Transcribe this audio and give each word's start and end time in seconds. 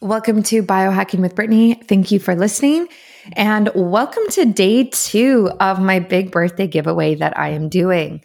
Welcome 0.00 0.44
to 0.44 0.62
Biohacking 0.62 1.18
with 1.18 1.34
Brittany. 1.34 1.74
Thank 1.74 2.12
you 2.12 2.20
for 2.20 2.36
listening. 2.36 2.86
And 3.32 3.68
welcome 3.74 4.22
to 4.30 4.44
day 4.44 4.84
two 4.84 5.50
of 5.58 5.80
my 5.80 5.98
big 5.98 6.30
birthday 6.30 6.68
giveaway 6.68 7.16
that 7.16 7.36
I 7.36 7.48
am 7.48 7.68
doing. 7.68 8.22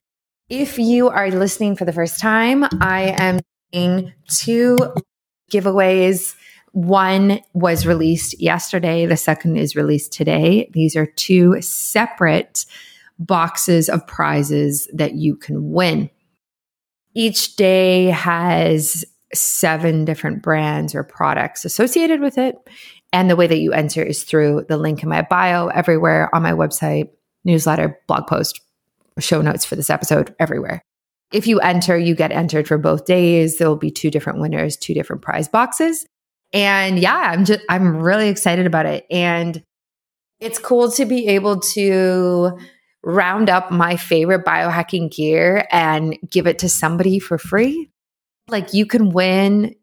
If 0.49 0.77
you 0.77 1.09
are 1.09 1.31
listening 1.31 1.75
for 1.75 1.85
the 1.85 1.91
first 1.91 2.19
time, 2.19 2.63
I 2.79 3.15
am 3.17 3.39
doing 3.71 4.13
two 4.27 4.77
giveaways. 5.51 6.35
One 6.73 7.39
was 7.53 7.87
released 7.87 8.39
yesterday, 8.39 9.07
the 9.07 9.17
second 9.17 9.57
is 9.57 9.75
released 9.75 10.13
today. 10.13 10.69
These 10.73 10.95
are 10.95 11.07
two 11.07 11.59
separate 11.59 12.67
boxes 13.17 13.89
of 13.89 14.05
prizes 14.05 14.87
that 14.93 15.15
you 15.15 15.35
can 15.35 15.71
win. 15.71 16.11
Each 17.15 17.55
day 17.55 18.05
has 18.07 19.05
seven 19.33 20.05
different 20.05 20.41
brands 20.41 20.95
or 20.95 21.03
products 21.03 21.65
associated 21.65 22.21
with 22.21 22.37
it. 22.37 22.55
And 23.11 23.29
the 23.29 23.35
way 23.35 23.47
that 23.47 23.59
you 23.59 23.73
enter 23.73 24.01
is 24.01 24.23
through 24.23 24.65
the 24.69 24.77
link 24.77 25.03
in 25.03 25.09
my 25.09 25.21
bio 25.21 25.67
everywhere 25.67 26.33
on 26.33 26.41
my 26.41 26.53
website, 26.53 27.09
newsletter, 27.43 27.99
blog 28.07 28.27
post, 28.27 28.59
show 29.19 29.41
notes 29.41 29.65
for 29.65 29.75
this 29.75 29.89
episode, 29.89 30.35
everywhere. 30.39 30.83
If 31.31 31.47
you 31.47 31.59
enter, 31.59 31.97
you 31.97 32.15
get 32.15 32.31
entered 32.31 32.67
for 32.67 32.77
both 32.77 33.05
days. 33.05 33.57
There 33.57 33.67
will 33.67 33.75
be 33.75 33.91
two 33.91 34.11
different 34.11 34.39
winners, 34.39 34.77
two 34.77 34.93
different 34.93 35.21
prize 35.21 35.47
boxes. 35.47 36.05
And 36.53 36.99
yeah, 36.99 37.31
I'm 37.31 37.45
just, 37.45 37.61
I'm 37.69 37.97
really 37.97 38.29
excited 38.29 38.67
about 38.67 38.85
it. 38.85 39.05
And 39.09 39.63
it's 40.39 40.59
cool 40.59 40.91
to 40.91 41.05
be 41.05 41.27
able 41.29 41.59
to 41.59 42.57
round 43.03 43.49
up 43.49 43.71
my 43.71 43.95
favorite 43.95 44.45
biohacking 44.45 45.11
gear 45.11 45.67
and 45.71 46.17
give 46.29 46.47
it 46.47 46.59
to 46.59 46.69
somebody 46.69 47.19
for 47.19 47.37
free 47.37 47.89
like 48.47 48.73
you 48.73 48.85
can 48.85 49.09
win 49.09 49.75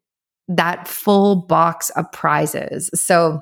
that 0.48 0.88
full 0.88 1.37
box 1.37 1.91
of 1.91 2.10
prizes. 2.12 2.91
So 2.95 3.41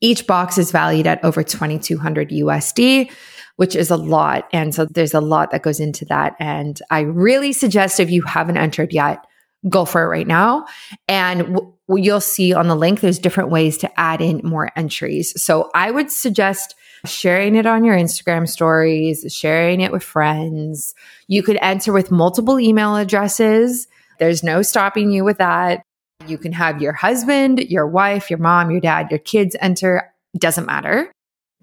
each 0.00 0.26
box 0.26 0.58
is 0.58 0.70
valued 0.70 1.06
at 1.06 1.24
over 1.24 1.42
2200 1.42 2.30
USD, 2.30 3.10
which 3.56 3.76
is 3.76 3.90
a 3.90 3.96
lot. 3.96 4.48
And 4.52 4.74
so 4.74 4.84
there's 4.84 5.14
a 5.14 5.20
lot 5.20 5.50
that 5.52 5.62
goes 5.62 5.80
into 5.80 6.04
that. 6.06 6.34
And 6.38 6.80
I 6.90 7.00
really 7.00 7.52
suggest 7.52 8.00
if 8.00 8.10
you 8.10 8.22
haven't 8.22 8.56
entered 8.56 8.92
yet, 8.92 9.24
go 9.68 9.84
for 9.84 10.02
it 10.02 10.08
right 10.08 10.26
now. 10.26 10.66
And 11.08 11.54
w- 11.54 11.72
you'll 11.88 12.20
see 12.20 12.52
on 12.52 12.68
the 12.68 12.74
link, 12.74 13.00
there's 13.00 13.18
different 13.18 13.50
ways 13.50 13.78
to 13.78 14.00
add 14.00 14.20
in 14.20 14.40
more 14.42 14.70
entries. 14.76 15.40
So 15.40 15.70
I 15.74 15.90
would 15.90 16.10
suggest 16.10 16.74
sharing 17.06 17.54
it 17.54 17.66
on 17.66 17.84
your 17.84 17.96
Instagram 17.96 18.48
stories, 18.48 19.24
sharing 19.28 19.80
it 19.80 19.92
with 19.92 20.02
friends. 20.02 20.94
You 21.28 21.42
could 21.42 21.58
enter 21.62 21.92
with 21.92 22.10
multiple 22.10 22.58
email 22.58 22.96
addresses. 22.96 23.86
There's 24.18 24.42
no 24.42 24.62
stopping 24.62 25.10
you 25.10 25.24
with 25.24 25.38
that. 25.38 25.82
You 26.26 26.38
can 26.38 26.52
have 26.52 26.80
your 26.80 26.92
husband, 26.92 27.60
your 27.60 27.86
wife, 27.86 28.30
your 28.30 28.38
mom, 28.38 28.70
your 28.70 28.80
dad, 28.80 29.10
your 29.10 29.18
kids 29.18 29.56
enter. 29.60 30.12
Doesn't 30.36 30.66
matter. 30.66 31.10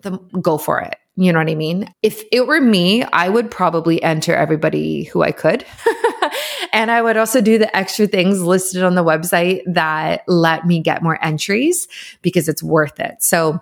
The, 0.02 0.12
go 0.42 0.58
for 0.58 0.80
it. 0.80 0.98
You 1.16 1.34
know 1.34 1.40
what 1.40 1.50
I 1.50 1.56
mean? 1.56 1.94
If 2.02 2.24
it 2.32 2.48
were 2.48 2.62
me, 2.62 3.04
I 3.04 3.28
would 3.28 3.52
probably 3.52 4.02
enter 4.02 4.34
everybody 4.34 5.04
who 5.04 5.22
I 5.22 5.34
could. 5.34 5.66
and 6.74 6.90
I 6.90 7.02
would 7.02 7.18
also 7.18 7.42
do 7.42 7.58
the 7.58 7.76
extra 7.76 8.08
things 8.08 8.42
listed 8.42 8.84
on 8.84 8.96
the 8.96 9.04
website 9.04 9.62
that 9.68 10.24
let 10.28 10.66
me 10.66 10.80
get 10.80 11.04
more 11.04 11.24
entries 11.24 11.90
because 12.22 12.48
it's 12.48 12.64
worth 12.64 13.02
it. 13.02 13.22
So, 13.22 13.62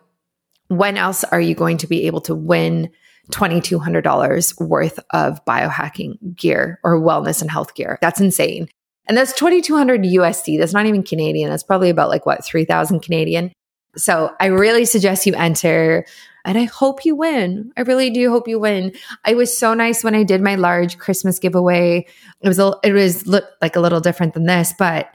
when 0.67 0.97
else 0.97 1.23
are 1.23 1.41
you 1.41 1.55
going 1.55 1.77
to 1.77 1.87
be 1.87 2.05
able 2.05 2.21
to 2.21 2.35
win 2.35 2.91
$2,200 3.31 4.61
worth 4.67 4.99
of 5.11 5.43
biohacking 5.45 6.35
gear 6.35 6.79
or 6.83 6.99
wellness 7.01 7.41
and 7.41 7.49
health 7.49 7.73
gear? 7.73 7.97
That's 8.01 8.19
insane. 8.19 8.67
And 9.07 9.17
that's 9.17 9.33
2200 9.33 10.03
USD. 10.03 10.59
That's 10.59 10.73
not 10.73 10.85
even 10.85 11.03
Canadian. 11.03 11.49
That's 11.49 11.63
probably 11.63 11.89
about 11.89 12.09
like 12.09 12.25
what, 12.25 12.43
3000 12.43 12.99
Canadian. 13.01 13.51
So 13.95 14.33
I 14.39 14.47
really 14.47 14.85
suggest 14.85 15.25
you 15.25 15.33
enter 15.33 16.05
and 16.45 16.57
I 16.57 16.65
hope 16.65 17.03
you 17.03 17.15
win. 17.15 17.71
I 17.75 17.81
really 17.81 18.09
do 18.09 18.29
hope 18.29 18.47
you 18.47 18.59
win. 18.59 18.93
I 19.25 19.33
was 19.33 19.57
so 19.57 19.73
nice 19.73 20.03
when 20.03 20.15
I 20.15 20.23
did 20.23 20.41
my 20.41 20.55
large 20.55 20.97
Christmas 20.97 21.39
giveaway. 21.39 22.05
It 22.41 22.47
was 22.47 22.59
a, 22.59 22.73
it 22.83 22.93
was 22.93 23.25
like 23.27 23.75
a 23.75 23.79
little 23.79 23.99
different 23.99 24.33
than 24.33 24.45
this, 24.45 24.73
but 24.77 25.09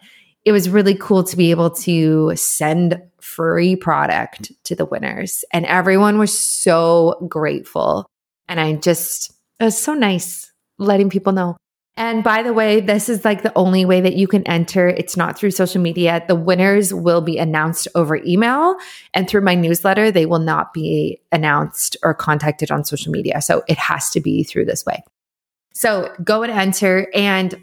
it 0.45 0.53
was 0.53 0.69
really 0.69 0.95
cool 0.95 1.23
to 1.25 1.37
be 1.37 1.51
able 1.51 1.71
to 1.71 2.35
send 2.35 3.01
free 3.21 3.77
product 3.77 4.51
to 4.65 4.75
the 4.75 4.85
winners 4.85 5.45
and 5.53 5.65
everyone 5.67 6.19
was 6.19 6.39
so 6.39 7.25
grateful. 7.29 8.07
And 8.49 8.59
I 8.61 8.75
just 8.75 9.33
it 9.61 9.65
was 9.65 9.79
so 9.79 9.95
nice 9.95 10.51
letting 10.79 11.09
people 11.09 11.33
know. 11.33 11.57
And 11.97 12.25
by 12.25 12.43
the 12.43 12.55
way, 12.55 12.81
this 12.81 13.11
is 13.11 13.25
like 13.25 13.43
the 13.43 13.53
only 13.55 13.85
way 13.85 14.01
that 14.01 14.17
you 14.17 14.27
can 14.27 14.47
enter. 14.49 14.89
It's 14.89 15.17
not 15.17 15.39
through 15.39 15.51
social 15.51 15.81
media. 15.81 16.25
The 16.27 16.35
winners 16.35 16.95
will 16.95 17.21
be 17.21 17.37
announced 17.37 17.87
over 17.95 18.17
email 18.17 18.77
and 19.13 19.29
through 19.29 19.43
my 19.43 19.55
newsletter. 19.55 20.11
They 20.11 20.25
will 20.25 20.39
not 20.39 20.73
be 20.73 21.21
announced 21.33 21.99
or 22.03 22.15
contacted 22.15 22.71
on 22.71 22.85
social 22.85 23.13
media. 23.13 23.43
So 23.43 23.63
it 23.69 23.77
has 23.77 24.11
to 24.11 24.21
be 24.21 24.43
through 24.43 24.65
this 24.65 24.87
way. 24.87 25.05
So 25.75 26.15
go 26.25 26.43
and 26.43 26.51
enter. 26.51 27.09
And 27.15 27.63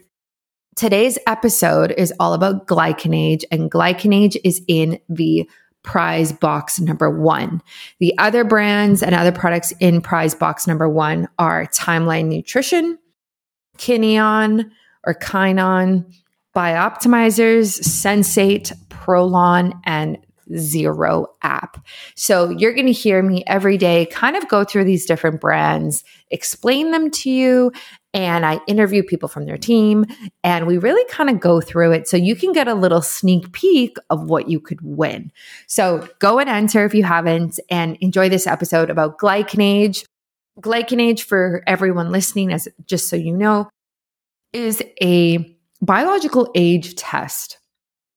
today's 0.75 1.17
episode 1.25 1.91
is 1.97 2.13
all 2.19 2.33
about 2.33 2.67
glycanage, 2.67 3.43
and 3.51 3.71
glycanage 3.71 4.37
is 4.43 4.61
in 4.67 4.99
the 5.09 5.49
prize 5.81 6.31
box 6.31 6.79
number 6.79 7.09
one. 7.09 7.61
The 7.99 8.15
other 8.17 8.43
brands 8.43 9.01
and 9.01 9.15
other 9.15 9.31
products 9.31 9.73
in 9.79 10.01
prize 10.01 10.35
box 10.35 10.67
number 10.67 10.87
one 10.87 11.27
are 11.39 11.65
Timeline 11.65 12.27
Nutrition. 12.27 12.99
Kineon 13.79 14.69
or 15.05 15.15
Kinon, 15.15 16.05
Bioptimizers, 16.55 17.79
Sensate, 17.79 18.73
Prolon, 18.89 19.79
and 19.85 20.17
Zero 20.57 21.27
app. 21.43 21.85
So 22.15 22.49
you're 22.49 22.73
going 22.73 22.87
to 22.87 22.91
hear 22.91 23.21
me 23.21 23.43
every 23.45 23.77
day 23.77 24.07
kind 24.07 24.35
of 24.35 24.47
go 24.47 24.63
through 24.63 24.85
these 24.85 25.05
different 25.05 25.39
brands, 25.39 26.03
explain 26.31 26.89
them 26.89 27.11
to 27.11 27.29
you, 27.29 27.71
and 28.13 28.45
I 28.45 28.59
interview 28.67 29.03
people 29.03 29.29
from 29.29 29.45
their 29.45 29.57
team 29.57 30.05
and 30.43 30.65
we 30.65 30.79
really 30.79 31.05
kind 31.09 31.29
of 31.29 31.39
go 31.39 31.61
through 31.61 31.91
it 31.91 32.07
so 32.07 32.17
you 32.17 32.35
can 32.35 32.51
get 32.51 32.67
a 32.67 32.73
little 32.73 33.03
sneak 33.03 33.51
peek 33.51 33.97
of 34.09 34.29
what 34.29 34.49
you 34.49 34.59
could 34.59 34.79
win. 34.81 35.31
So 35.67 36.07
go 36.17 36.39
and 36.39 36.49
enter 36.49 36.83
if 36.85 36.95
you 36.95 37.03
haven't 37.03 37.59
and 37.69 37.97
enjoy 38.01 38.29
this 38.29 38.47
episode 38.47 38.89
about 38.89 39.19
glycanage. 39.19 40.05
Glycanage, 40.61 41.21
for 41.21 41.63
everyone 41.67 42.11
listening, 42.11 42.51
as 42.51 42.67
just 42.85 43.09
so 43.09 43.15
you 43.15 43.35
know, 43.35 43.69
is 44.53 44.83
a 45.01 45.57
biological 45.81 46.51
age 46.55 46.95
test. 46.95 47.57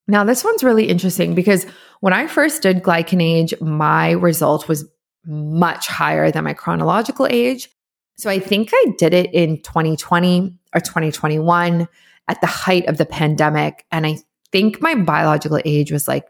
Now, 0.08 0.24
this 0.24 0.44
one's 0.44 0.64
really 0.64 0.88
interesting 0.88 1.34
because 1.34 1.64
when 2.00 2.12
I 2.12 2.26
first 2.26 2.62
did 2.62 2.82
glycanage, 2.82 3.60
my 3.60 4.12
result 4.12 4.68
was 4.68 4.84
much 5.24 5.86
higher 5.86 6.30
than 6.30 6.44
my 6.44 6.54
chronological 6.54 7.26
age. 7.30 7.68
So 8.16 8.28
I 8.28 8.40
think 8.40 8.70
I 8.72 8.86
did 8.98 9.14
it 9.14 9.32
in 9.32 9.62
2020 9.62 10.58
or 10.74 10.80
2021 10.80 11.88
at 12.28 12.40
the 12.40 12.46
height 12.46 12.86
of 12.88 12.98
the 12.98 13.06
pandemic. 13.06 13.84
And 13.92 14.06
I 14.06 14.18
think 14.50 14.80
my 14.80 14.94
biological 14.94 15.60
age 15.64 15.92
was 15.92 16.08
like, 16.08 16.26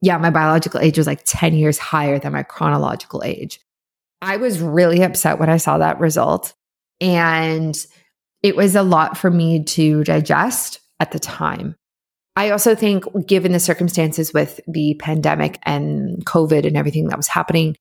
yeah, 0.00 0.18
my 0.18 0.30
biological 0.30 0.80
age 0.80 0.98
was 0.98 1.06
like 1.06 1.22
10 1.24 1.54
years 1.54 1.78
higher 1.78 2.18
than 2.18 2.32
my 2.32 2.42
chronological 2.42 3.22
age. 3.24 3.60
I 4.22 4.36
was 4.36 4.60
really 4.60 5.02
upset 5.02 5.38
when 5.38 5.50
I 5.50 5.56
saw 5.58 5.78
that 5.78 6.00
result. 6.00 6.54
And 7.00 7.76
it 8.42 8.56
was 8.56 8.76
a 8.76 8.82
lot 8.82 9.18
for 9.18 9.30
me 9.30 9.64
to 9.64 10.04
digest 10.04 10.80
at 11.00 11.10
the 11.10 11.18
time. 11.18 11.74
I 12.36 12.50
also 12.50 12.74
think, 12.74 13.04
given 13.26 13.52
the 13.52 13.60
circumstances 13.60 14.32
with 14.32 14.60
the 14.66 14.94
pandemic 14.94 15.58
and 15.64 16.24
COVID 16.24 16.66
and 16.66 16.76
everything 16.76 17.08
that 17.08 17.18
was 17.18 17.28
happening, 17.28 17.76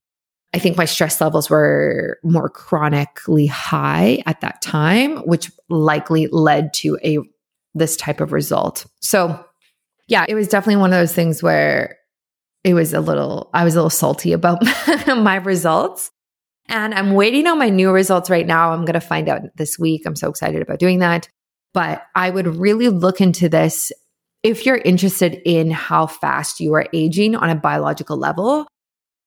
I 0.53 0.59
think 0.59 0.75
my 0.75 0.85
stress 0.85 1.22
levels 1.22 1.50
were 1.50 2.19
more 2.24 2.50
chronically 2.50 3.46
high 3.46 4.22
at 4.25 4.41
that 4.41 4.62
time, 4.62 5.18
which 5.19 5.52
likely 5.69 6.28
led 6.28 6.73
to 6.75 6.97
a 7.03 7.19
this 7.73 7.96
type 7.96 8.19
of 8.19 8.34
result. 8.34 8.85
So, 9.00 9.46
yeah, 10.08 10.25
it 10.28 10.35
was 10.35 10.50
definitely 10.50 10.81
one 10.81 10.91
of 10.91 11.00
those 11.00 11.13
things 11.13 11.41
where 11.41 11.97
it 12.66 12.73
was 12.73 12.94
a 12.94 12.99
little 12.99 13.49
I 13.53 13.64
was 13.64 13.76
a 13.76 13.78
little 13.78 13.90
salty 13.90 14.34
about 14.34 14.61
my 15.08 15.35
results. 15.37 16.11
And 16.67 16.93
I'm 16.93 17.13
waiting 17.13 17.47
on 17.47 17.59
my 17.59 17.69
new 17.69 17.91
results 17.91 18.29
right 18.29 18.47
now. 18.47 18.72
I'm 18.72 18.85
going 18.85 18.93
to 18.93 19.02
find 19.02 19.28
out 19.28 19.41
this 19.55 19.78
week. 19.78 20.03
I'm 20.05 20.16
so 20.16 20.29
excited 20.29 20.61
about 20.61 20.79
doing 20.79 20.99
that. 20.99 21.28
But 21.73 22.03
I 22.16 22.29
would 22.29 22.47
really 22.47 22.90
look 22.90 23.22
into 23.22 23.49
this 23.49 23.91
if 24.43 24.66
you're 24.66 24.78
interested 24.78 25.41
in 25.46 25.72
how 25.72 26.08
fast 26.08 26.59
you 26.59 26.73
are 26.73 26.87
aging 26.93 27.35
on 27.35 27.49
a 27.49 27.55
biological 27.55 28.17
level. 28.17 28.67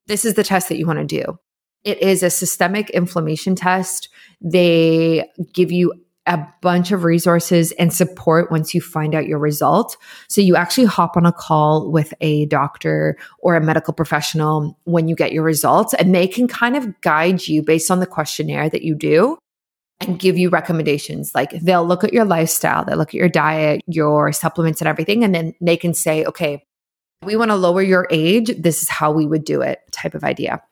This 0.06 0.24
is 0.24 0.34
the 0.34 0.44
test 0.44 0.68
that 0.68 0.78
you 0.78 0.86
want 0.86 0.98
to 0.98 1.04
do. 1.04 1.38
It 1.84 2.00
is 2.02 2.22
a 2.22 2.30
systemic 2.30 2.90
inflammation 2.90 3.54
test. 3.54 4.08
They 4.40 5.30
give 5.52 5.70
you 5.70 5.92
a 6.26 6.46
bunch 6.62 6.90
of 6.90 7.04
resources 7.04 7.72
and 7.72 7.92
support 7.92 8.50
once 8.50 8.74
you 8.74 8.80
find 8.80 9.14
out 9.14 9.26
your 9.26 9.38
result. 9.38 9.96
So 10.28 10.40
you 10.40 10.56
actually 10.56 10.86
hop 10.86 11.16
on 11.16 11.26
a 11.26 11.32
call 11.32 11.90
with 11.90 12.14
a 12.20 12.46
doctor 12.46 13.18
or 13.40 13.56
a 13.56 13.60
medical 13.60 13.92
professional 13.92 14.78
when 14.84 15.06
you 15.06 15.14
get 15.14 15.32
your 15.32 15.42
results, 15.42 15.92
and 15.92 16.14
they 16.14 16.26
can 16.26 16.48
kind 16.48 16.76
of 16.76 17.00
guide 17.02 17.46
you 17.46 17.62
based 17.62 17.90
on 17.90 18.00
the 18.00 18.06
questionnaire 18.06 18.70
that 18.70 18.82
you 18.82 18.94
do 18.94 19.36
and 20.00 20.18
give 20.18 20.38
you 20.38 20.48
recommendations. 20.48 21.34
Like 21.34 21.50
they'll 21.50 21.86
look 21.86 22.04
at 22.04 22.12
your 22.12 22.24
lifestyle, 22.24 22.84
they'll 22.84 22.96
look 22.96 23.10
at 23.10 23.14
your 23.14 23.28
diet, 23.28 23.82
your 23.86 24.32
supplements, 24.32 24.80
and 24.80 24.88
everything. 24.88 25.24
And 25.24 25.34
then 25.34 25.54
they 25.60 25.76
can 25.76 25.92
say, 25.94 26.24
okay, 26.24 26.64
we 27.22 27.36
want 27.36 27.50
to 27.50 27.56
lower 27.56 27.82
your 27.82 28.06
age. 28.10 28.50
This 28.58 28.82
is 28.82 28.88
how 28.88 29.12
we 29.12 29.26
would 29.26 29.44
do 29.44 29.60
it 29.60 29.80
type 29.92 30.14
of 30.14 30.24
idea. 30.24 30.62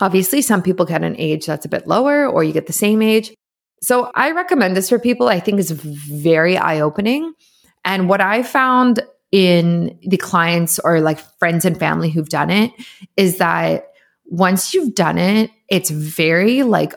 Obviously, 0.00 0.42
some 0.42 0.62
people 0.62 0.86
get 0.86 1.04
an 1.04 1.14
age 1.18 1.46
that's 1.46 1.66
a 1.66 1.68
bit 1.68 1.86
lower, 1.86 2.26
or 2.26 2.42
you 2.42 2.52
get 2.52 2.66
the 2.66 2.72
same 2.72 3.02
age. 3.02 3.32
So 3.84 4.10
I 4.14 4.30
recommend 4.30 4.76
this 4.76 4.88
for 4.88 4.98
people. 4.98 5.28
I 5.28 5.40
think 5.40 5.60
is 5.60 5.70
very 5.70 6.56
eye 6.56 6.80
opening. 6.80 7.34
And 7.84 8.08
what 8.08 8.22
I 8.22 8.42
found 8.42 9.00
in 9.30 9.98
the 10.06 10.16
clients 10.16 10.78
or 10.78 11.00
like 11.00 11.18
friends 11.38 11.66
and 11.66 11.78
family 11.78 12.08
who've 12.08 12.28
done 12.28 12.50
it 12.50 12.72
is 13.16 13.38
that 13.38 13.88
once 14.24 14.72
you've 14.72 14.94
done 14.94 15.18
it, 15.18 15.50
it's 15.68 15.90
very 15.90 16.62
like 16.62 16.94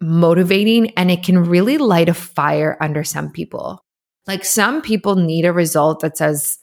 motivating 0.00 0.90
and 0.92 1.10
it 1.10 1.22
can 1.22 1.44
really 1.44 1.76
light 1.76 2.08
a 2.08 2.14
fire 2.14 2.78
under 2.80 3.04
some 3.04 3.30
people. 3.30 3.84
Like 4.26 4.46
some 4.46 4.80
people 4.80 5.16
need 5.16 5.44
a 5.44 5.52
result 5.52 6.00
that 6.00 6.16
says, 6.16 6.58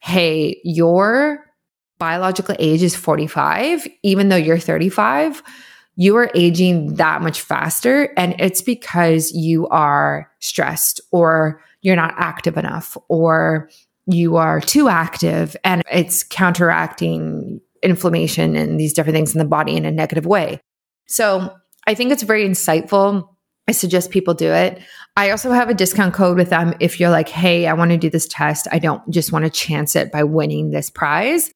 hey, 0.00 0.60
your 0.64 1.44
biological 1.98 2.56
age 2.58 2.82
is 2.82 2.96
45, 2.96 3.86
even 4.02 4.28
though 4.28 4.36
you're 4.36 4.58
35, 4.58 5.42
you 6.00 6.14
are 6.14 6.30
aging 6.32 6.94
that 6.94 7.22
much 7.22 7.40
faster. 7.40 8.14
And 8.16 8.36
it's 8.38 8.62
because 8.62 9.32
you 9.32 9.66
are 9.66 10.30
stressed 10.38 11.00
or 11.10 11.60
you're 11.82 11.96
not 11.96 12.14
active 12.16 12.56
enough 12.56 12.96
or 13.08 13.68
you 14.06 14.36
are 14.36 14.60
too 14.60 14.88
active 14.88 15.56
and 15.64 15.82
it's 15.90 16.22
counteracting 16.22 17.60
inflammation 17.82 18.54
and 18.54 18.78
these 18.78 18.92
different 18.92 19.16
things 19.16 19.34
in 19.34 19.40
the 19.40 19.44
body 19.44 19.76
in 19.76 19.84
a 19.84 19.90
negative 19.90 20.24
way. 20.24 20.60
So 21.08 21.52
I 21.84 21.94
think 21.94 22.12
it's 22.12 22.22
very 22.22 22.48
insightful. 22.48 23.28
I 23.66 23.72
suggest 23.72 24.10
people 24.10 24.34
do 24.34 24.52
it. 24.52 24.80
I 25.16 25.30
also 25.30 25.50
have 25.50 25.68
a 25.68 25.74
discount 25.74 26.14
code 26.14 26.38
with 26.38 26.50
them 26.50 26.74
if 26.78 27.00
you're 27.00 27.10
like, 27.10 27.28
hey, 27.28 27.66
I 27.66 27.72
want 27.72 27.90
to 27.90 27.96
do 27.96 28.08
this 28.08 28.28
test. 28.28 28.68
I 28.70 28.78
don't 28.78 29.02
just 29.10 29.32
want 29.32 29.46
to 29.46 29.50
chance 29.50 29.96
it 29.96 30.12
by 30.12 30.22
winning 30.22 30.70
this 30.70 30.90
prize. 30.90 31.50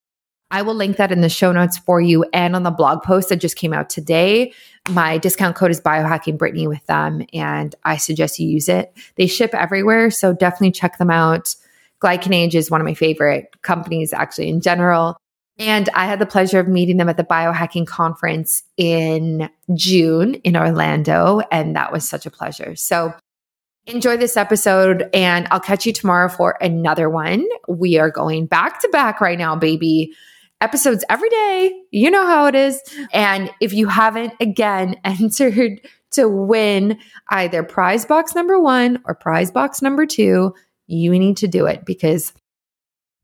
I 0.53 0.61
will 0.61 0.75
link 0.75 0.99
that 0.99 1.11
in 1.11 1.23
the 1.23 1.31
show 1.31 1.51
notes 1.51 1.79
for 1.79 2.01
you 2.01 2.27
and 2.33 2.55
on 2.55 2.63
the 2.63 2.71
blog 2.71 3.03
post 3.03 3.31
that 3.31 3.37
just 3.37 3.57
came 3.57 3.73
out 3.73 3.89
today. 3.89 4.53
My 4.91 5.17
discount 5.17 5.57
code 5.57 5.71
is 5.71 5.81
biohacking 5.81 6.37
Brittany 6.37 6.69
with 6.69 6.85
them, 6.87 7.25
and 7.33 7.75
I 7.85 7.97
suggest 7.97 8.39
you 8.39 8.47
use 8.47 8.69
it. 8.69 8.93
They 9.17 9.27
ship 9.27 9.55
everywhere, 9.55 10.11
so 10.11 10.35
definitely 10.35 10.73
check 10.73 10.99
them 10.99 11.11
out. 11.11 11.57
Glycanage 12.03 12.55
is 12.55 12.71
one 12.71 12.83
of 12.83 12.85
my 12.85 12.93
favorite 12.93 13.63
companies, 13.63 14.13
actually, 14.13 14.51
in 14.51 14.61
general. 14.61 15.17
And 15.59 15.89
I 15.95 16.05
had 16.05 16.19
the 16.19 16.27
pleasure 16.27 16.61
of 16.61 16.69
meeting 16.69 16.99
them 16.99 17.09
at 17.09 17.17
the 17.17 17.25
biohacking 17.25 17.87
conference 17.87 18.63
in 18.77 19.49
June 19.75 20.35
in 20.35 20.57
Orlando. 20.57 21.41
And 21.51 21.77
that 21.77 21.93
was 21.93 22.07
such 22.07 22.27
a 22.27 22.31
pleasure. 22.31 22.75
So 22.75 23.15
enjoy 23.87 24.17
this 24.17 24.37
episode 24.37 25.09
and 25.13 25.47
I'll 25.51 25.61
catch 25.61 25.87
you 25.87 25.93
tomorrow 25.93 26.29
for 26.29 26.57
another 26.61 27.09
one. 27.11 27.47
We 27.69 27.99
are 27.99 28.11
going 28.11 28.47
back 28.47 28.81
to 28.81 28.89
back 28.89 29.21
right 29.21 29.39
now, 29.39 29.55
baby. 29.57 30.15
Episodes 30.63 31.05
every 31.11 31.29
day. 31.29 31.83
You 31.91 32.11
know 32.11 32.27
how 32.27 32.47
it 32.47 32.55
is. 32.55 32.81
And 33.13 33.51
if 33.61 33.73
you 33.73 33.89
haven't 33.89 34.33
again 34.41 34.97
entered 35.05 35.81
to 36.13 36.29
win 36.29 36.99
either 37.29 37.63
prize 37.63 38.07
box 38.07 38.35
number 38.35 38.59
one 38.59 39.03
or 39.05 39.15
prize 39.15 39.51
box 39.51 39.83
number 39.83 40.07
two, 40.07 40.55
you 40.87 41.19
need 41.19 41.37
to 41.39 41.49
do 41.49 41.67
it 41.67 41.85
because 41.85 42.33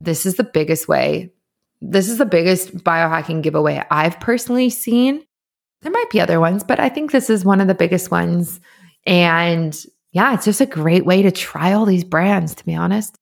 this 0.01 0.27
is 0.27 0.37
the 0.37 0.45
biggest 0.45 0.89
way 0.89 1.31
this 1.81 2.09
is 2.09 2.19
the 2.19 2.27
biggest 2.27 2.77
biohacking 2.79 3.43
giveaway 3.43 3.85
I've 3.91 4.19
personally 4.21 4.71
seen. 4.71 5.25
There 5.83 5.93
might 5.93 6.11
be 6.11 6.21
other 6.21 6.41
ones, 6.41 6.65
but 6.65 6.81
I 6.81 6.89
think 6.89 7.13
this 7.13 7.31
is 7.31 7.45
one 7.45 7.61
of 7.61 7.69
the 7.69 7.75
biggest 7.75 8.11
ones. 8.11 8.61
And 9.07 9.77
yeah, 10.13 10.35
it's 10.35 10.45
just 10.45 10.61
a 10.61 10.67
great 10.67 11.07
way 11.07 11.23
to 11.23 11.31
try 11.31 11.73
all 11.73 11.87
these 11.87 12.05
brands, 12.05 12.55
to 12.57 12.67
be 12.67 12.75
honest. 12.75 13.17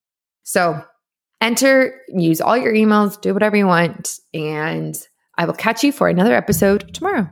So 0.44 0.82
enter, 1.40 2.00
use 2.08 2.40
all 2.40 2.56
your 2.56 2.72
emails, 2.72 3.20
do 3.20 3.34
whatever 3.34 3.56
you 3.56 3.66
want, 3.66 4.18
and 4.32 4.96
I 5.36 5.44
will 5.44 5.54
catch 5.54 5.84
you 5.84 5.92
for 5.92 6.08
another 6.08 6.34
episode 6.34 6.94
tomorrow. 6.94 7.30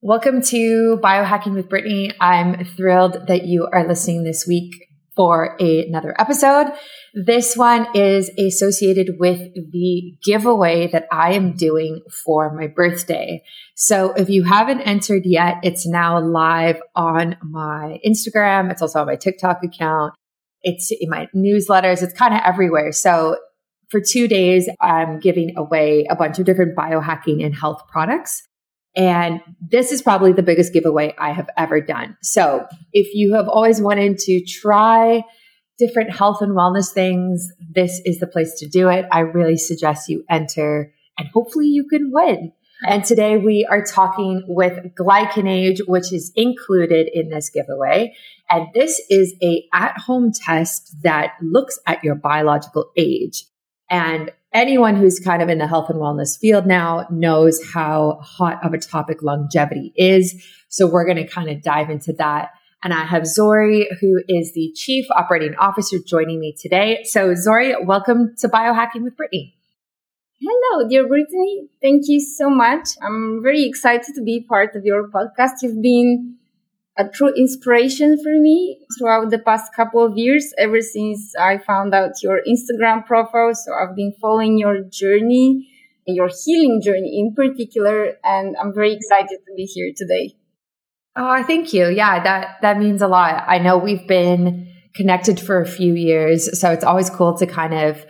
Welcome 0.00 0.42
to 0.42 1.00
Biohacking 1.02 1.54
with 1.54 1.68
Brittany. 1.68 2.12
I'm 2.20 2.64
thrilled 2.64 3.26
that 3.26 3.46
you 3.46 3.68
are 3.72 3.86
listening 3.86 4.22
this 4.22 4.46
week 4.46 4.86
for 5.16 5.56
a, 5.60 5.86
another 5.86 6.14
episode. 6.20 6.72
This 7.12 7.56
one 7.56 7.88
is 7.96 8.30
associated 8.38 9.16
with 9.18 9.40
the 9.72 10.16
giveaway 10.22 10.86
that 10.92 11.08
I 11.10 11.32
am 11.32 11.56
doing 11.56 12.02
for 12.24 12.54
my 12.54 12.68
birthday. 12.68 13.42
So 13.74 14.12
if 14.12 14.30
you 14.30 14.44
haven't 14.44 14.82
entered 14.82 15.22
yet, 15.24 15.56
it's 15.64 15.84
now 15.84 16.20
live 16.20 16.80
on 16.94 17.36
my 17.42 17.98
Instagram. 18.06 18.70
It's 18.70 18.80
also 18.80 19.00
on 19.00 19.06
my 19.08 19.16
TikTok 19.16 19.64
account. 19.64 20.14
It's 20.68 20.90
in 20.90 21.08
my 21.08 21.28
newsletters. 21.34 22.02
It's 22.02 22.12
kind 22.12 22.34
of 22.34 22.40
everywhere. 22.44 22.92
So 22.92 23.36
for 23.90 24.00
two 24.00 24.28
days, 24.28 24.68
I'm 24.80 25.18
giving 25.18 25.56
away 25.56 26.06
a 26.10 26.16
bunch 26.16 26.38
of 26.38 26.44
different 26.44 26.76
biohacking 26.76 27.44
and 27.44 27.54
health 27.54 27.82
products. 27.88 28.42
And 28.94 29.40
this 29.60 29.92
is 29.92 30.02
probably 30.02 30.32
the 30.32 30.42
biggest 30.42 30.72
giveaway 30.72 31.14
I 31.18 31.32
have 31.32 31.48
ever 31.56 31.80
done. 31.80 32.16
So 32.22 32.66
if 32.92 33.14
you 33.14 33.34
have 33.34 33.48
always 33.48 33.80
wanted 33.80 34.18
to 34.18 34.44
try 34.44 35.22
different 35.78 36.10
health 36.10 36.42
and 36.42 36.52
wellness 36.52 36.92
things, 36.92 37.48
this 37.70 38.00
is 38.04 38.18
the 38.18 38.26
place 38.26 38.54
to 38.58 38.68
do 38.68 38.88
it. 38.88 39.06
I 39.12 39.20
really 39.20 39.56
suggest 39.56 40.08
you 40.08 40.24
enter 40.28 40.92
and 41.18 41.28
hopefully 41.32 41.68
you 41.68 41.86
can 41.88 42.10
win. 42.12 42.52
And 42.86 43.04
today 43.04 43.36
we 43.36 43.66
are 43.68 43.84
talking 43.84 44.44
with 44.46 44.78
Glycanage, 44.94 45.80
which 45.86 46.12
is 46.12 46.32
included 46.36 47.08
in 47.12 47.28
this 47.28 47.50
giveaway. 47.50 48.14
And 48.50 48.68
this 48.74 49.00
is 49.10 49.34
a 49.42 49.64
at-home 49.74 50.32
test 50.32 50.96
that 51.02 51.32
looks 51.42 51.78
at 51.86 52.02
your 52.02 52.14
biological 52.14 52.90
age. 52.96 53.44
And 53.90 54.30
anyone 54.52 54.96
who's 54.96 55.20
kind 55.20 55.42
of 55.42 55.48
in 55.48 55.58
the 55.58 55.66
health 55.66 55.90
and 55.90 55.98
wellness 55.98 56.38
field 56.38 56.66
now 56.66 57.06
knows 57.10 57.60
how 57.72 58.18
hot 58.22 58.64
of 58.64 58.72
a 58.72 58.78
topic 58.78 59.22
longevity 59.22 59.92
is. 59.96 60.42
So 60.68 60.86
we're 60.86 61.04
going 61.04 61.18
to 61.18 61.26
kind 61.26 61.50
of 61.50 61.62
dive 61.62 61.90
into 61.90 62.12
that. 62.14 62.50
And 62.82 62.94
I 62.94 63.04
have 63.04 63.24
Zorrie, 63.24 63.84
who 64.00 64.22
is 64.28 64.54
the 64.54 64.72
chief 64.74 65.06
operating 65.10 65.54
officer 65.56 65.98
joining 66.06 66.40
me 66.40 66.54
today. 66.58 67.02
So 67.04 67.34
Zorrie, 67.34 67.84
welcome 67.84 68.34
to 68.38 68.48
Biohacking 68.48 69.02
with 69.02 69.16
Brittany. 69.16 69.56
Hello, 70.40 70.88
dear 70.88 71.06
Brittany. 71.06 71.68
Thank 71.82 72.04
you 72.06 72.20
so 72.20 72.48
much. 72.48 72.90
I'm 73.02 73.42
very 73.42 73.64
excited 73.64 74.14
to 74.14 74.22
be 74.22 74.46
part 74.48 74.76
of 74.76 74.84
your 74.84 75.08
podcast. 75.08 75.54
You've 75.62 75.82
been 75.82 76.36
a 76.98 77.08
true 77.08 77.32
inspiration 77.34 78.18
for 78.22 78.32
me 78.40 78.80
throughout 78.98 79.30
the 79.30 79.38
past 79.38 79.72
couple 79.74 80.04
of 80.04 80.18
years, 80.18 80.52
ever 80.58 80.80
since 80.80 81.32
I 81.38 81.58
found 81.58 81.94
out 81.94 82.22
your 82.22 82.40
Instagram 82.42 83.06
profile. 83.06 83.54
So 83.54 83.72
I've 83.72 83.94
been 83.94 84.12
following 84.20 84.58
your 84.58 84.82
journey, 84.90 85.68
your 86.06 86.28
healing 86.44 86.80
journey 86.82 87.20
in 87.20 87.34
particular, 87.34 88.14
and 88.24 88.56
I'm 88.60 88.74
very 88.74 88.92
excited 88.94 89.38
to 89.46 89.54
be 89.56 89.64
here 89.64 89.92
today. 89.96 90.34
Oh, 91.14 91.42
thank 91.44 91.72
you. 91.72 91.88
Yeah, 91.88 92.22
that, 92.22 92.56
that 92.62 92.78
means 92.78 93.00
a 93.00 93.08
lot. 93.08 93.44
I 93.46 93.58
know 93.58 93.78
we've 93.78 94.06
been 94.06 94.72
connected 94.94 95.38
for 95.38 95.60
a 95.60 95.66
few 95.66 95.94
years, 95.94 96.60
so 96.60 96.72
it's 96.72 96.84
always 96.84 97.10
cool 97.10 97.36
to 97.38 97.46
kind 97.46 97.74
of 97.74 98.04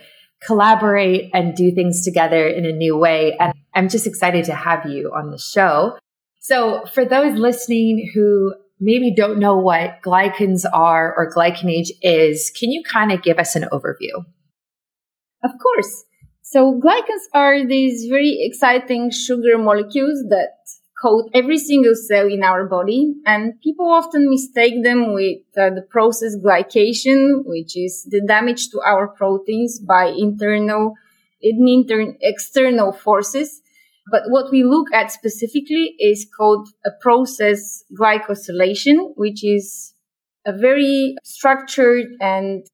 collaborate 0.45 1.29
and 1.33 1.55
do 1.55 1.71
things 1.71 2.03
together 2.03 2.47
in 2.47 2.65
a 2.65 2.71
new 2.71 2.97
way. 2.97 3.37
And 3.39 3.53
I'm 3.75 3.89
just 3.89 4.07
excited 4.07 4.45
to 4.45 4.55
have 4.55 4.85
you 4.87 5.11
on 5.15 5.29
the 5.29 5.37
show. 5.37 5.97
So 6.39 6.85
for 6.93 7.05
those 7.05 7.37
listening 7.37 8.11
who 8.13 8.53
maybe 8.79 9.13
don't 9.13 9.39
know 9.39 9.57
what 9.57 10.01
glycans 10.03 10.65
are 10.71 11.13
or 11.15 11.31
glycanage 11.31 11.89
is, 12.01 12.51
can 12.57 12.71
you 12.71 12.83
kind 12.83 13.11
of 13.11 13.21
give 13.21 13.37
us 13.37 13.55
an 13.55 13.67
overview? 13.71 14.25
Of 15.43 15.51
course. 15.61 16.05
So 16.41 16.79
glycans 16.83 17.25
are 17.33 17.65
these 17.65 18.07
very 18.09 18.39
exciting 18.41 19.11
sugar 19.11 19.57
molecules 19.57 20.23
that 20.29 20.53
coat 21.01 21.29
every 21.33 21.57
single 21.57 21.95
cell 21.95 22.27
in 22.27 22.43
our 22.43 22.65
body 22.65 23.13
and 23.25 23.59
people 23.61 23.89
often 23.89 24.29
mistake 24.29 24.83
them 24.83 25.13
with 25.13 25.39
uh, 25.57 25.69
the 25.69 25.85
process 25.89 26.35
glycation 26.43 27.43
which 27.45 27.77
is 27.77 28.05
the 28.09 28.21
damage 28.27 28.69
to 28.69 28.81
our 28.81 29.07
proteins 29.07 29.79
by 29.79 30.07
internal 30.07 30.95
and 31.41 32.17
external 32.21 32.91
forces 32.91 33.61
but 34.11 34.23
what 34.27 34.51
we 34.51 34.63
look 34.63 34.87
at 34.93 35.11
specifically 35.11 35.95
is 35.99 36.27
called 36.37 36.67
a 36.85 36.91
process 37.01 37.83
glycosylation, 37.99 39.13
which 39.15 39.43
is 39.43 39.93
a 40.45 40.53
very 40.53 41.15
structured 41.23 42.07
and 42.19 42.65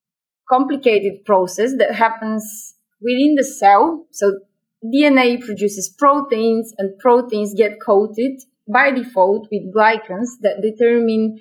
complicated 0.49 1.25
process 1.25 1.73
that 1.77 1.95
happens 1.95 2.75
within 3.01 3.35
the 3.35 3.43
cell. 3.43 4.05
So 4.11 4.39
DNA 4.83 5.43
produces 5.43 5.89
proteins 5.89 6.73
and 6.77 6.97
proteins 6.99 7.53
get 7.55 7.81
coated 7.81 8.41
by 8.71 8.91
default 8.91 9.47
with 9.51 9.73
glycans 9.73 10.29
that 10.41 10.61
determine 10.61 11.39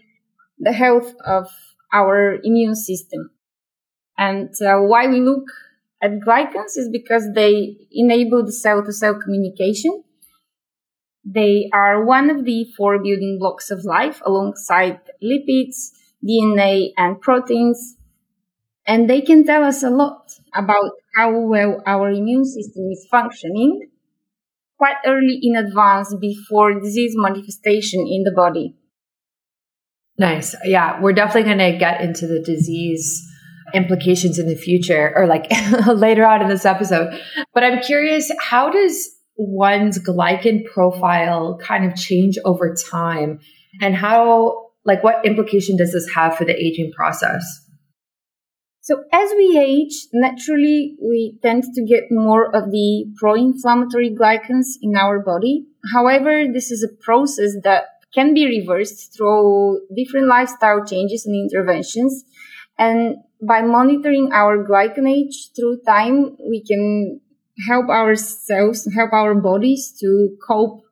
the 0.59 0.73
health 0.73 1.15
of 1.25 1.49
our 1.93 2.39
immune 2.43 2.77
system. 2.77 3.31
And 4.17 4.51
uh, 4.63 4.79
why 4.79 5.07
we 5.09 5.21
look 5.21 5.45
at 6.05 6.21
glycans 6.21 6.77
is 6.77 6.91
because 6.93 7.33
they 7.35 7.77
enable 7.91 8.45
the 8.45 8.53
cell 8.53 8.85
to 8.85 8.93
cell 8.93 9.19
communication. 9.19 10.05
They 11.25 11.71
are 11.73 12.05
one 12.05 12.29
of 12.29 12.45
the 12.45 12.67
four 12.77 12.99
building 12.99 13.39
blocks 13.41 13.71
of 13.71 13.85
life 13.85 14.21
alongside 14.27 15.01
lipids, 15.23 15.93
DNA, 16.23 16.91
and 16.99 17.19
proteins. 17.19 17.97
And 18.87 19.09
they 19.09 19.23
can 19.23 19.47
tell 19.47 19.65
us 19.65 19.83
a 19.83 19.89
lot 19.89 20.33
about 20.55 20.91
how 21.17 21.39
well 21.39 21.83
our 21.87 22.11
immune 22.11 22.45
system 22.45 22.91
is 22.91 23.07
functioning 23.11 23.89
quite 24.77 24.97
early 25.07 25.39
in 25.41 25.57
advance 25.57 26.15
before 26.21 26.79
disease 26.79 27.15
manifestation 27.17 28.01
in 28.01 28.25
the 28.25 28.33
body. 28.37 28.77
Nice. 30.19 30.55
Yeah, 30.65 31.01
we're 31.01 31.15
definitely 31.15 31.55
going 31.55 31.73
to 31.73 31.79
get 31.79 32.03
into 32.03 32.27
the 32.27 32.43
disease 32.43 33.27
implications 33.75 34.39
in 34.39 34.49
the 34.49 34.57
future 34.57 35.13
or 35.17 35.27
like 35.27 35.47
later 35.87 36.25
on 36.25 36.43
in 36.43 36.49
this 36.49 36.65
episode. 36.65 37.21
But 37.53 37.65
I'm 37.65 37.81
curious, 37.81 38.31
how 38.41 38.71
does 38.71 39.11
one's 39.37 39.99
glycan 39.99 40.65
profile 40.73 41.59
kind 41.61 41.85
of 41.85 41.97
change 41.97 42.39
over 42.45 42.75
time 42.91 43.41
and 43.81 43.97
how 43.97 44.71
like 44.85 45.03
what 45.03 45.25
implication 45.25 45.77
does 45.77 45.93
this 45.93 46.09
have 46.15 46.37
for 46.37 46.45
the 46.45 46.55
aging 46.55 46.93
process? 46.97 47.45
So 48.81 49.03
as 49.13 49.31
we 49.37 49.59
age, 49.59 50.09
naturally 50.13 50.97
we 51.03 51.39
tend 51.43 51.65
to 51.75 51.85
get 51.85 52.05
more 52.11 52.55
of 52.55 52.71
the 52.71 53.07
pro-inflammatory 53.17 54.15
glycans 54.15 54.67
in 54.83 54.95
our 54.95 55.21
body. 55.21 55.65
However, 55.95 56.45
this 56.53 56.71
is 56.71 56.83
a 56.85 57.03
process 57.03 57.53
that 57.65 57.85
can 58.15 58.35
be 58.35 58.47
reversed 58.47 59.17
through 59.17 59.81
different 59.97 60.29
lifestyle 60.29 60.85
changes 60.85 61.27
and 61.27 61.35
interventions. 61.35 62.25
And 62.79 63.17
by 63.47 63.63
monitoring 63.63 64.31
our 64.33 64.65
glycan 64.65 65.09
age 65.09 65.51
through 65.55 65.81
time, 65.87 66.37
we 66.49 66.63
can 66.63 67.21
help 67.69 67.89
ourselves, 67.89 68.89
help 68.95 69.13
our 69.13 69.35
bodies 69.35 69.95
to 70.01 70.37
cope 70.47 70.83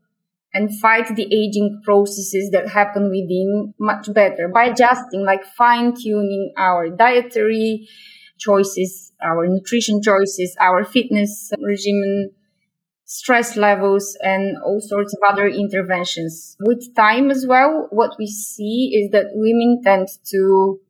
and 0.54 0.78
fight 0.80 1.14
the 1.16 1.24
aging 1.24 1.80
processes 1.84 2.50
that 2.50 2.68
happen 2.68 3.04
within 3.04 3.74
much 3.78 4.12
better 4.12 4.48
by 4.48 4.64
adjusting, 4.64 5.24
like 5.24 5.44
fine 5.44 5.94
tuning 5.94 6.52
our 6.56 6.90
dietary 6.90 7.88
choices, 8.38 9.12
our 9.22 9.46
nutrition 9.46 10.02
choices, 10.02 10.54
our 10.60 10.84
fitness 10.84 11.50
regimen, 11.64 12.30
stress 13.04 13.56
levels, 13.56 14.16
and 14.22 14.56
all 14.64 14.80
sorts 14.80 15.14
of 15.14 15.20
other 15.26 15.46
interventions. 15.46 16.56
With 16.60 16.94
time 16.94 17.30
as 17.30 17.46
well, 17.46 17.88
what 17.90 18.16
we 18.18 18.26
see 18.26 18.92
is 18.94 19.10
that 19.12 19.30
women 19.32 19.80
tend 19.82 20.08
to 20.32 20.80